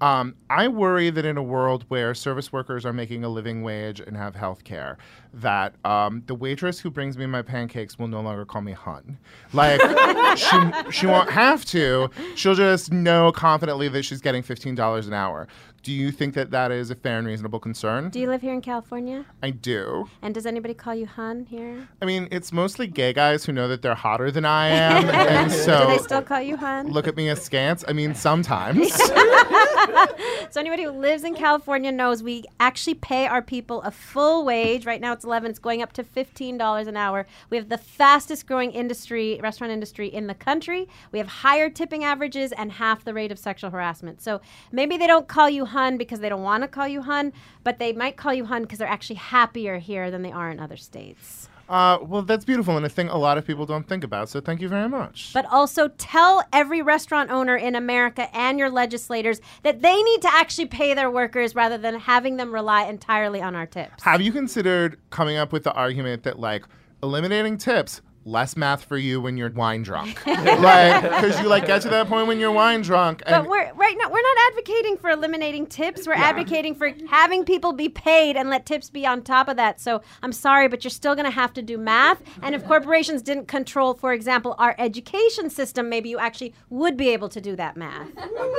[0.00, 4.00] Um, I worry that in a world where service workers are making a living wage
[4.00, 4.96] and have health care,
[5.34, 9.18] that um, the waitress who brings me my pancakes will no longer call me hun.
[9.52, 9.80] Like,
[10.38, 12.10] she, she won't have to.
[12.36, 15.48] She'll just know confidently that she's getting $15 an hour.
[15.88, 18.10] Do you think that that is a fair and reasonable concern?
[18.10, 19.24] Do you live here in California?
[19.42, 20.06] I do.
[20.20, 21.88] And does anybody call you hun here?
[22.02, 25.08] I mean, it's mostly gay guys who know that they're hotter than I am.
[25.08, 26.88] and so Do they still call you hun?
[26.88, 27.86] look at me askance.
[27.88, 28.92] I mean, sometimes.
[30.50, 34.84] so anybody who lives in California knows we actually pay our people a full wage.
[34.84, 35.52] Right now it's 11.
[35.52, 37.26] It's going up to $15 an hour.
[37.48, 40.86] We have the fastest growing industry, restaurant industry in the country.
[41.12, 44.20] We have higher tipping averages and half the rate of sexual harassment.
[44.20, 47.32] So maybe they don't call you hun because they don't want to call you hun,
[47.64, 50.58] but they might call you hun because they're actually happier here than they are in
[50.58, 51.48] other states.
[51.68, 54.28] Uh, well, that's beautiful and a thing a lot of people don't think about.
[54.28, 55.32] So thank you very much.
[55.34, 60.32] But also tell every restaurant owner in America and your legislators that they need to
[60.32, 64.02] actually pay their workers rather than having them rely entirely on our tips.
[64.02, 66.64] Have you considered coming up with the argument that like
[67.02, 68.00] eliminating tips?
[68.28, 72.08] Less math for you when you're wine drunk, like because you like get to that
[72.08, 73.22] point when you're wine drunk.
[73.24, 76.06] And But we're right now we're not advocating for eliminating tips.
[76.06, 79.80] We're advocating for having people be paid and let tips be on top of that.
[79.80, 82.22] So I'm sorry, but you're still going to have to do math.
[82.42, 87.08] And if corporations didn't control, for example, our education system, maybe you actually would be
[87.08, 88.08] able to do that math.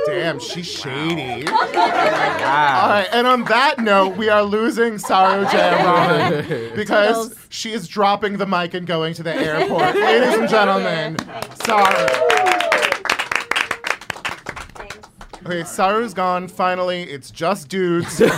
[0.06, 1.44] damn, she's shady.
[1.46, 7.46] Oh All right, and on that note, we are losing Saru Jayaraman because Toodles.
[7.50, 9.94] she is dropping the mic and going to the airport.
[9.94, 11.16] Ladies and gentlemen,
[11.64, 12.40] Saru.
[15.46, 16.48] Okay, Saru's gone.
[16.48, 18.20] Finally, it's just dudes.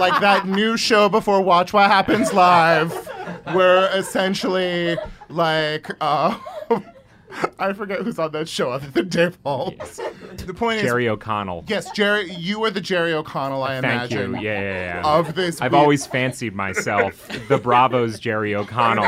[0.00, 2.92] like that new show before Watch What Happens Live,
[3.52, 4.96] where essentially,
[5.28, 6.38] like, uh,
[7.58, 10.00] I forget who's on that show other than Dave Holmes.
[10.40, 11.64] The point is Jerry is, O'Connell.
[11.68, 14.34] yes, Jerry, you are the Jerry O'Connell, I Thank imagine.
[14.36, 14.40] you.
[14.40, 15.18] Yeah, yeah, yeah.
[15.18, 19.04] Of this, I've weird- always fancied myself the Bravo's Jerry O'Connell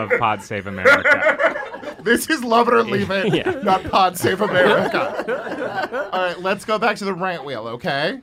[0.00, 1.96] of Pod Save America.
[2.02, 3.50] This is Love It or Leave It, Yeah.
[3.62, 6.08] not Pod Save America.
[6.12, 8.20] All right, let's go back to the rant wheel, okay?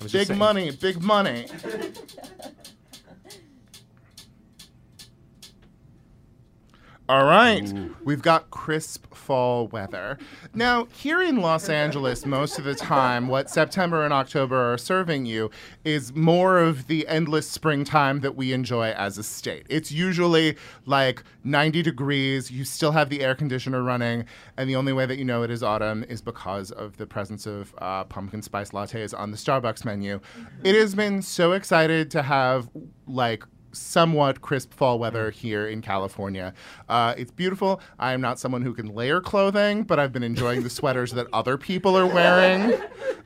[0.00, 1.48] I was just Big money, big money.
[7.08, 7.72] All right,
[8.04, 10.18] we've got crisp fall weather.
[10.52, 15.24] Now, here in Los Angeles, most of the time, what September and October are serving
[15.24, 15.50] you
[15.86, 19.64] is more of the endless springtime that we enjoy as a state.
[19.70, 24.26] It's usually like 90 degrees, you still have the air conditioner running,
[24.58, 27.46] and the only way that you know it is autumn is because of the presence
[27.46, 30.20] of uh, pumpkin spice lattes on the Starbucks menu.
[30.62, 32.68] It has been so excited to have
[33.06, 36.54] like somewhat crisp fall weather here in California.
[36.88, 37.80] Uh, it's beautiful.
[37.98, 41.26] I am not someone who can layer clothing, but I've been enjoying the sweaters that
[41.32, 42.80] other people are wearing.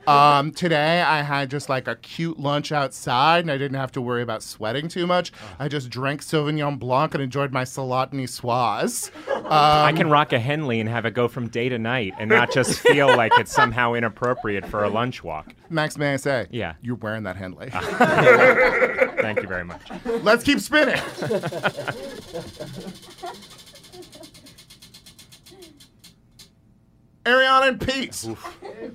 [0.07, 4.01] Um, today, I had just like a cute lunch outside, and I didn't have to
[4.01, 5.31] worry about sweating too much.
[5.59, 9.11] I just drank Sauvignon Blanc and enjoyed my salade niçoise.
[9.29, 12.29] Um, I can rock a Henley and have it go from day to night and
[12.29, 15.53] not just feel like it's somehow inappropriate for a lunch walk.
[15.69, 16.47] Max, may I say?
[16.51, 16.73] Yeah.
[16.81, 17.69] You're wearing that Henley.
[19.23, 19.89] Thank you very much.
[20.21, 20.99] Let's keep spinning.
[27.25, 28.25] Ariana and Pete.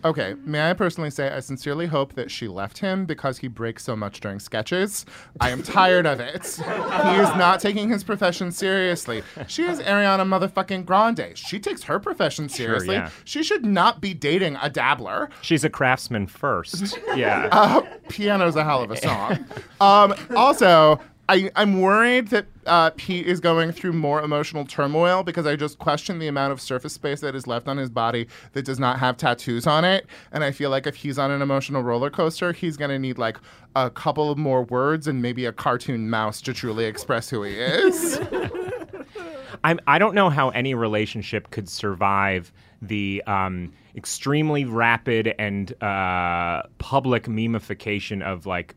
[0.04, 3.82] Okay, may I personally say I sincerely hope that she left him because he breaks
[3.84, 5.06] so much during sketches.
[5.40, 6.44] I am tired of it.
[6.44, 9.22] He is not taking his profession seriously.
[9.46, 11.30] She is Ariana motherfucking Grande.
[11.34, 12.96] She takes her profession seriously.
[12.96, 13.10] yeah.
[13.24, 15.30] She should not be dating a dabbler.
[15.40, 16.98] She's a craftsman first.
[17.16, 17.48] Yeah.
[17.50, 19.44] Uh, piano's a hell of a song.
[19.80, 25.46] um, also, I, I'm worried that uh, Pete is going through more emotional turmoil because
[25.46, 28.64] I just question the amount of surface space that is left on his body that
[28.64, 30.06] does not have tattoos on it.
[30.32, 33.18] And I feel like if he's on an emotional roller coaster, he's going to need
[33.18, 33.36] like
[33.76, 37.52] a couple of more words and maybe a cartoon mouse to truly express who he
[37.58, 38.20] is.
[39.64, 46.62] I'm, I don't know how any relationship could survive the um, extremely rapid and uh,
[46.78, 48.76] public memification of like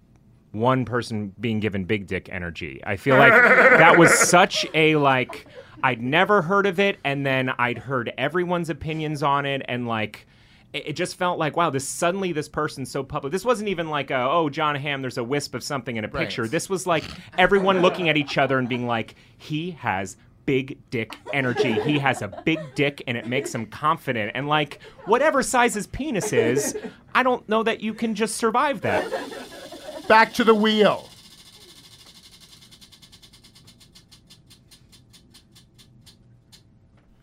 [0.51, 2.81] one person being given big dick energy.
[2.85, 5.47] I feel like that was such a like
[5.83, 10.27] I'd never heard of it, and then I'd heard everyone's opinions on it, and like
[10.73, 13.31] it, it just felt like wow, this suddenly this person's so public.
[13.31, 16.07] This wasn't even like a, oh Jon Hamm, there's a wisp of something in a
[16.07, 16.21] Right.
[16.27, 16.47] picture.
[16.47, 17.03] This was like
[17.37, 21.73] everyone looking at each other and being like, he has big dick energy.
[21.81, 24.31] He has a big dick and it makes him confident.
[24.35, 26.75] And like whatever size his penis is,
[27.15, 29.05] I don't know that you can just survive that.
[30.11, 31.07] Back to the wheel.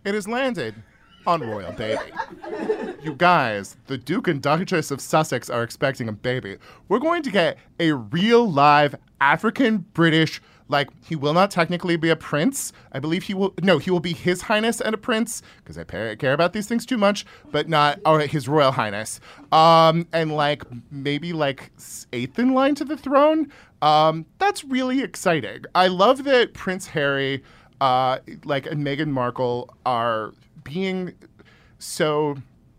[0.07, 0.75] It has landed
[1.27, 2.01] on Royal Baby.
[3.03, 6.57] You guys, the Duke and Duchess of Sussex are expecting a baby.
[6.89, 12.11] We're going to get a real live African British like he will not technically be
[12.11, 12.73] a prince.
[12.93, 15.85] I believe he will no, he will be his highness and a prince because I
[15.85, 19.21] care about these things too much, but not or his royal highness.
[19.53, 21.73] Um and like maybe like
[22.13, 23.51] eighth in line to the throne.
[23.83, 25.65] Um that's really exciting.
[25.75, 27.43] I love that Prince Harry
[27.81, 31.15] uh like and Meghan Markle are being
[31.79, 32.37] so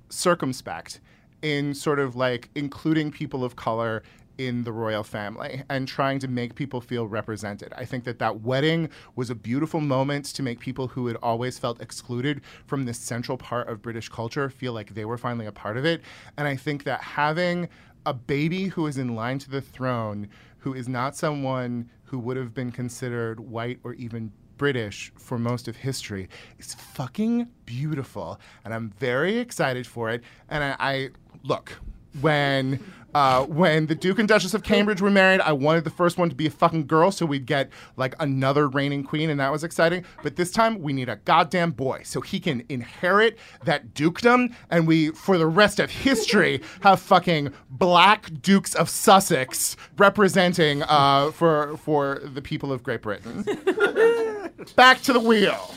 [0.09, 0.99] circumspect
[1.41, 4.03] in sort of like including people of color
[4.39, 7.73] in the royal family and trying to make people feel represented.
[7.75, 11.59] I think that that wedding was a beautiful moment to make people who had always
[11.59, 15.51] felt excluded from this central part of British culture feel like they were finally a
[15.51, 16.01] part of it.
[16.37, 17.67] And I think that having
[18.05, 20.29] a baby who is in line to the throne
[20.59, 25.67] who is not someone who would have been considered white or even British for most
[25.67, 30.23] of history is fucking beautiful, and I'm very excited for it.
[30.49, 31.09] And I, I
[31.43, 31.79] look
[32.21, 32.79] when
[33.13, 36.29] uh, when the Duke and Duchess of Cambridge were married, I wanted the first one
[36.29, 39.63] to be a fucking girl, so we'd get like another reigning queen, and that was
[39.63, 40.05] exciting.
[40.23, 44.87] But this time, we need a goddamn boy, so he can inherit that dukedom, and
[44.87, 51.77] we, for the rest of history, have fucking black dukes of Sussex representing uh, for
[51.77, 53.43] for the people of Great Britain.
[54.75, 55.73] Back to the wheel.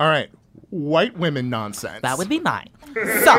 [0.00, 0.30] All right,
[0.70, 2.02] white women nonsense.
[2.02, 2.68] That would be mine.
[3.24, 3.32] So,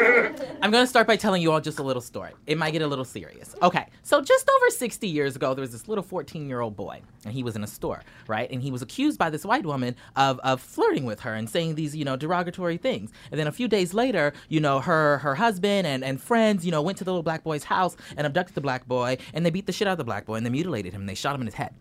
[0.61, 2.31] I'm going to start by telling you all just a little story.
[2.47, 3.55] It might get a little serious.
[3.61, 7.01] Okay, so just over 60 years ago, there was this little 14 year old boy,
[7.23, 8.49] and he was in a store, right?
[8.51, 11.75] And he was accused by this white woman of, of flirting with her and saying
[11.75, 13.11] these, you know, derogatory things.
[13.31, 16.71] And then a few days later, you know, her her husband and, and friends, you
[16.71, 19.49] know, went to the little black boy's house and abducted the black boy, and they
[19.49, 21.35] beat the shit out of the black boy, and they mutilated him, and they shot
[21.35, 21.73] him in his head.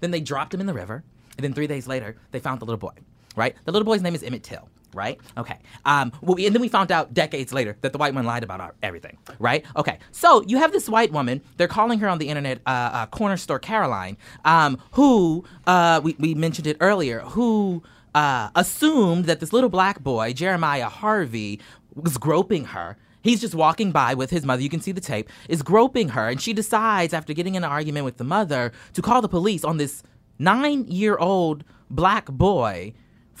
[0.00, 1.04] Then they dropped him in the river,
[1.36, 2.92] and then three days later, they found the little boy,
[3.36, 3.54] right?
[3.64, 5.18] The little boy's name is Emmett Till right?
[5.36, 5.58] Okay.
[5.84, 8.42] Um, well, we, and then we found out decades later that the white one lied
[8.42, 9.64] about our, everything, right?
[9.76, 9.98] Okay.
[10.10, 11.40] So you have this white woman.
[11.56, 16.16] They're calling her on the internet uh, uh, corner store Caroline, um, who uh, we,
[16.18, 17.82] we mentioned it earlier, who
[18.14, 21.60] uh, assumed that this little black boy, Jeremiah Harvey,
[21.94, 22.96] was groping her.
[23.22, 24.62] He's just walking by with his mother.
[24.62, 25.28] You can see the tape.
[25.48, 29.02] Is groping her, and she decides after getting in an argument with the mother to
[29.02, 30.02] call the police on this
[30.38, 32.92] nine-year-old black boy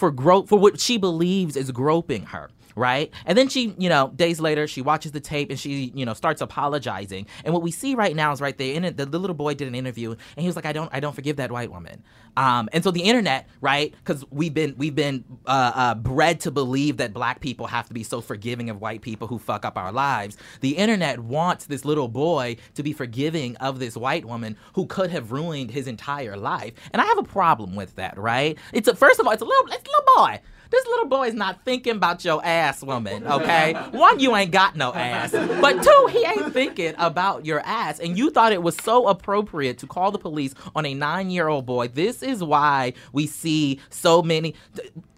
[0.02, 3.12] for gro- for what she believes is groping her right?
[3.26, 6.14] And then she you know days later she watches the tape and she you know
[6.14, 7.26] starts apologizing.
[7.44, 9.68] And what we see right now is right there in it the, little boy did
[9.68, 12.02] an interview and he was like i don't i don't forgive that white woman.
[12.36, 16.50] Um, and so the internet right because we've been we've been uh, uh, bred to
[16.50, 19.76] believe that black people have to be so forgiving of white people who fuck up
[19.76, 20.36] our lives.
[20.60, 25.10] The internet wants this little boy to be forgiving of this white woman who could
[25.10, 26.72] have ruined his entire life.
[26.92, 28.58] And i have a problem with that right?
[28.72, 30.40] It's a first of all it's a little it's a little boy
[30.72, 33.74] this little boy is not thinking about your ass, woman, okay?
[33.92, 35.32] One, you ain't got no ass.
[35.32, 38.00] But two, he ain't thinking about your ass.
[38.00, 41.48] And you thought it was so appropriate to call the police on a nine year
[41.48, 41.88] old boy.
[41.88, 44.54] This is why we see so many.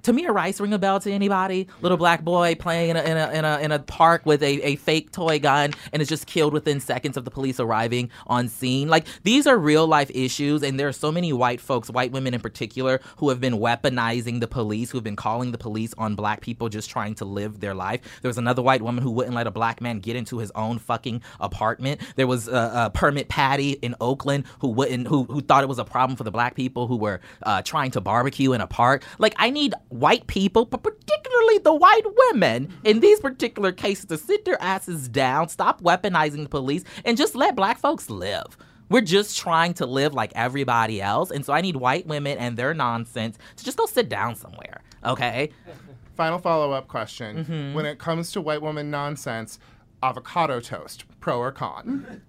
[0.04, 1.66] Tamir Rice ring a bell to anybody?
[1.80, 4.60] Little black boy playing in a, in a, in a, in a park with a,
[4.60, 8.48] a fake toy gun and is just killed within seconds of the police arriving on
[8.48, 8.88] scene.
[8.88, 12.34] Like, these are real life issues, and there are so many white folks, white women
[12.34, 16.14] in particular, who have been weaponizing the police, who have been calling the police on
[16.14, 18.02] black people just trying to live their life.
[18.20, 20.78] There was another white woman who wouldn't let a black man get into his own
[20.78, 22.02] fucking apartment.
[22.16, 25.78] There was a, a permit Patty in Oakland who wouldn't, who, who thought it was
[25.78, 29.02] a problem for the black people who were uh, trying to barbecue in a park.
[29.18, 34.18] Like, I need white people, but particularly the white women in these particular cases to
[34.18, 38.56] sit their asses down, stop weaponizing the police, and just let black folks live.
[38.90, 41.30] We're just trying to live like everybody else.
[41.30, 44.82] And so I need white women and their nonsense to just go sit down somewhere.
[45.04, 45.50] Okay?
[46.16, 47.44] Final follow up question.
[47.44, 47.74] Mm-hmm.
[47.74, 49.58] When it comes to white woman nonsense,
[50.02, 52.22] avocado toast, pro or con?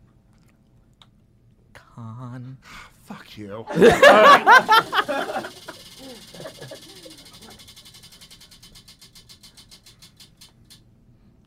[1.73, 2.57] Con.
[2.65, 3.65] Ah, fuck you.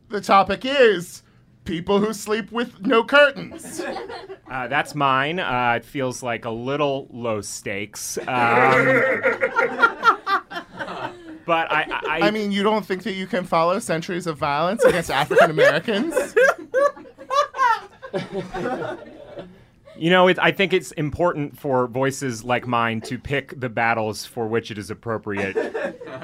[0.09, 1.23] the topic is
[1.65, 3.83] people who sleep with no curtains.
[4.51, 5.39] Uh, that's mine.
[5.39, 8.17] Uh, it feels like a little low stakes.
[8.17, 8.25] Um,
[11.45, 14.83] but I, I, I mean, you don't think that you can follow centuries of violence
[14.85, 16.35] against African Americans?
[19.99, 24.25] You know, it, I think it's important for voices like mine to pick the battles
[24.25, 25.57] for which it is appropriate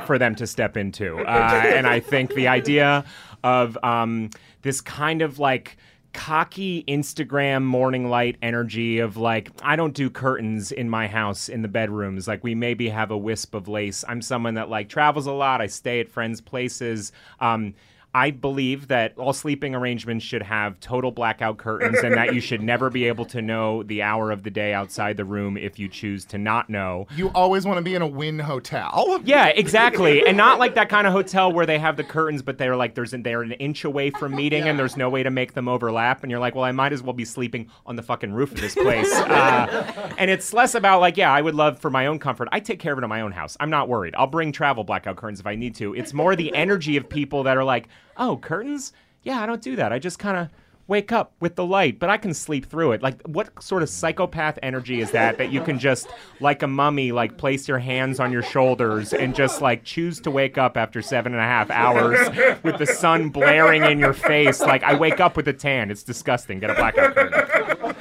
[0.07, 1.18] for them to step into.
[1.18, 3.05] Uh, and I think the idea
[3.45, 4.30] of um,
[4.62, 5.76] this kind of like
[6.14, 11.62] cocky Instagram morning light energy of like, I don't do curtains in my house in
[11.62, 12.26] the bedrooms.
[12.26, 14.05] Like, we maybe have a wisp of lace.
[14.09, 17.12] I'm someone that like travels a lot, I stay at friends' places.
[17.40, 17.74] Um,
[18.15, 22.62] I believe that all sleeping arrangements should have total blackout curtains and that you should
[22.62, 25.89] never be able to know the hour of the day outside the room if you
[25.89, 27.09] choose to not know.
[27.17, 29.21] You always want to be in a Wynn hotel.
[29.25, 30.25] Yeah, exactly.
[30.25, 32.95] and not like that kind of hotel where they have the curtains, but they're like
[32.95, 36.23] there's they're an inch away from meeting and there's no way to make them overlap.
[36.23, 38.61] And you're like, well, I might as well be sleeping on the fucking roof of
[38.61, 39.12] this place.
[39.35, 42.49] Uh, and it's less about like, yeah, I would love for my own comfort.
[42.53, 43.57] I take care of it in my own house.
[43.59, 44.15] I'm not worried.
[44.17, 45.95] I'll bring travel blackout curtains if I need to.
[45.95, 48.93] It's more the energy of people that are like, oh, curtains?
[49.23, 49.93] Yeah, I don't do that.
[49.93, 50.49] I just kind of
[50.87, 53.03] wake up with the light, but I can sleep through it.
[53.03, 56.09] Like, what sort of psychopath energy is that that you can just,
[56.41, 60.31] like a mummy, like place your hands on your shoulders and just like choose to
[60.31, 62.19] wake up after seven and a half hours
[62.62, 64.61] with the sun blaring in your face?
[64.61, 65.91] Like, I wake up with a tan.
[65.91, 66.61] It's disgusting.
[66.61, 67.95] Get a blackout curtain.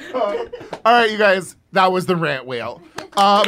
[0.84, 2.82] All right, you guys, that was the rant wheel.
[3.16, 3.46] Um,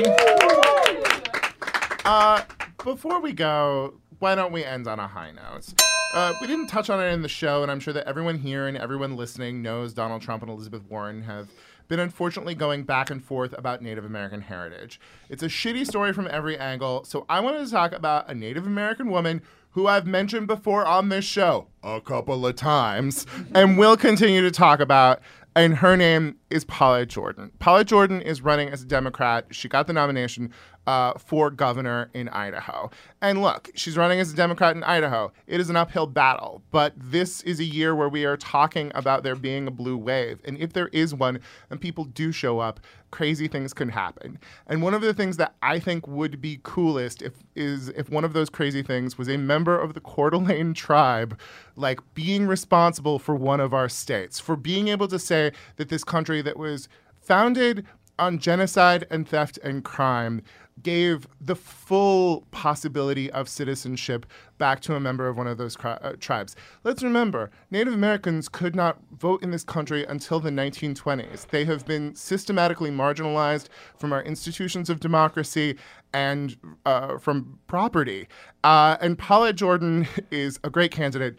[2.06, 2.40] uh,
[2.82, 5.74] before we go, why don't we end on a high note?
[6.16, 8.68] Uh, we didn't touch on it in the show, and I'm sure that everyone here
[8.68, 11.50] and everyone listening knows Donald Trump and Elizabeth Warren have
[11.88, 14.98] been unfortunately going back and forth about Native American heritage.
[15.28, 18.66] It's a shitty story from every angle, so I wanted to talk about a Native
[18.66, 19.42] American woman
[19.72, 24.50] who I've mentioned before on this show a couple of times, and will continue to
[24.50, 25.20] talk about.
[25.54, 27.50] And her name is Paulette Jordan.
[27.58, 29.48] Paulette Jordan is running as a Democrat.
[29.50, 30.50] She got the nomination
[30.86, 32.90] uh, for governor in Idaho.
[33.20, 35.32] And look, she's running as a Democrat in Idaho.
[35.46, 39.22] It is an uphill battle, but this is a year where we are talking about
[39.22, 40.40] there being a blue wave.
[40.44, 42.80] And if there is one and people do show up,
[43.10, 44.38] crazy things can happen.
[44.66, 48.24] And one of the things that I think would be coolest if is if one
[48.24, 51.38] of those crazy things was a member of the Coeur d'Alene tribe
[51.76, 56.04] like being responsible for one of our states, for being able to say that this
[56.04, 56.88] country that was
[57.20, 57.86] founded
[58.18, 60.42] on genocide and theft and crime
[60.82, 64.26] gave the full possibility of citizenship
[64.58, 66.54] back to a member of one of those uh, tribes.
[66.84, 71.48] Let's remember, Native Americans could not vote in this country until the 1920s.
[71.48, 73.68] They have been systematically marginalized
[73.98, 75.76] from our institutions of democracy
[76.12, 78.28] and uh, from property.
[78.64, 81.36] Uh, and Paulette Jordan is a great candidate.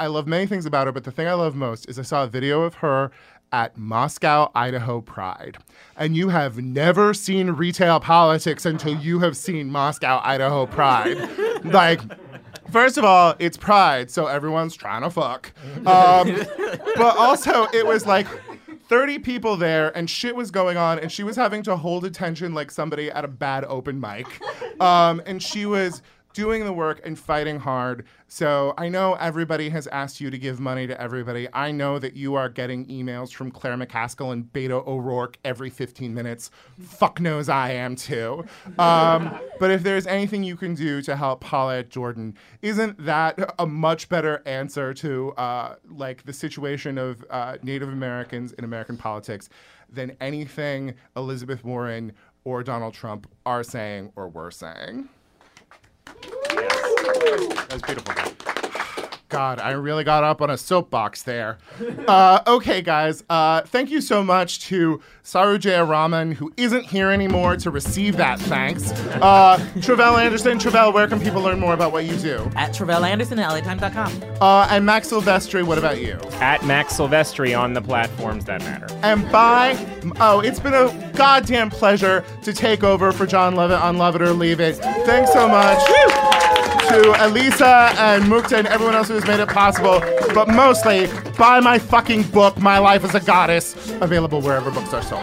[0.00, 2.24] I love many things about her, but the thing I love most is I saw
[2.24, 3.12] a video of her
[3.52, 5.58] at Moscow, Idaho Pride.
[5.96, 11.64] And you have never seen retail politics until you have seen Moscow, Idaho Pride.
[11.64, 12.00] like,
[12.70, 15.52] First of all, it's Pride, so everyone's trying to fuck.
[15.86, 16.46] Um,
[16.96, 18.26] but also, it was like
[18.88, 22.54] 30 people there, and shit was going on, and she was having to hold attention
[22.54, 24.26] like somebody at a bad open mic.
[24.80, 26.00] Um, and she was
[26.32, 28.06] doing the work and fighting hard.
[28.28, 31.48] So I know everybody has asked you to give money to everybody.
[31.52, 36.14] I know that you are getting emails from Claire McCaskill and Beto O'Rourke every 15
[36.14, 36.50] minutes.
[36.80, 38.44] Fuck knows I am too.
[38.78, 43.66] Um, but if there's anything you can do to help Paulette Jordan, isn't that a
[43.66, 49.48] much better answer to uh, like the situation of uh, Native Americans in American politics
[49.90, 52.12] than anything Elizabeth Warren
[52.44, 55.08] or Donald Trump are saying or were saying?
[56.06, 58.51] That's beautiful.
[59.32, 61.56] God, I really got up on a soapbox there.
[62.06, 67.56] Uh, okay, guys, uh, thank you so much to Saru Jayaraman, who isn't here anymore,
[67.56, 68.92] to receive that thanks.
[68.92, 72.50] Uh, Tre'vell Anderson, Tre'vell, where can people learn more about what you do?
[72.56, 74.36] At Tre'vell Anderson at LATimes.com.
[74.42, 76.18] Uh, and Max Silvestri, what about you?
[76.34, 78.86] At Max Silvestri on the platforms that matter.
[79.02, 79.78] And bye.
[80.20, 84.34] Oh, it's been a goddamn pleasure to take over for Jon Lovett on Lovett or
[84.34, 84.74] Leave It.
[84.76, 86.61] Thanks so much.
[86.88, 90.00] To Elisa and Mukta and everyone else who has made it possible,
[90.34, 91.06] but mostly
[91.38, 95.22] buy my fucking book, My Life as a Goddess, available wherever books are sold.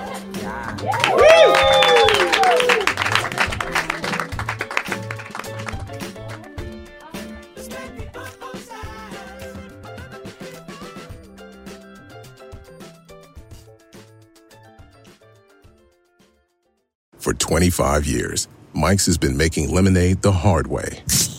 [17.19, 21.03] For 25 years, Mike's has been making lemonade the hard way.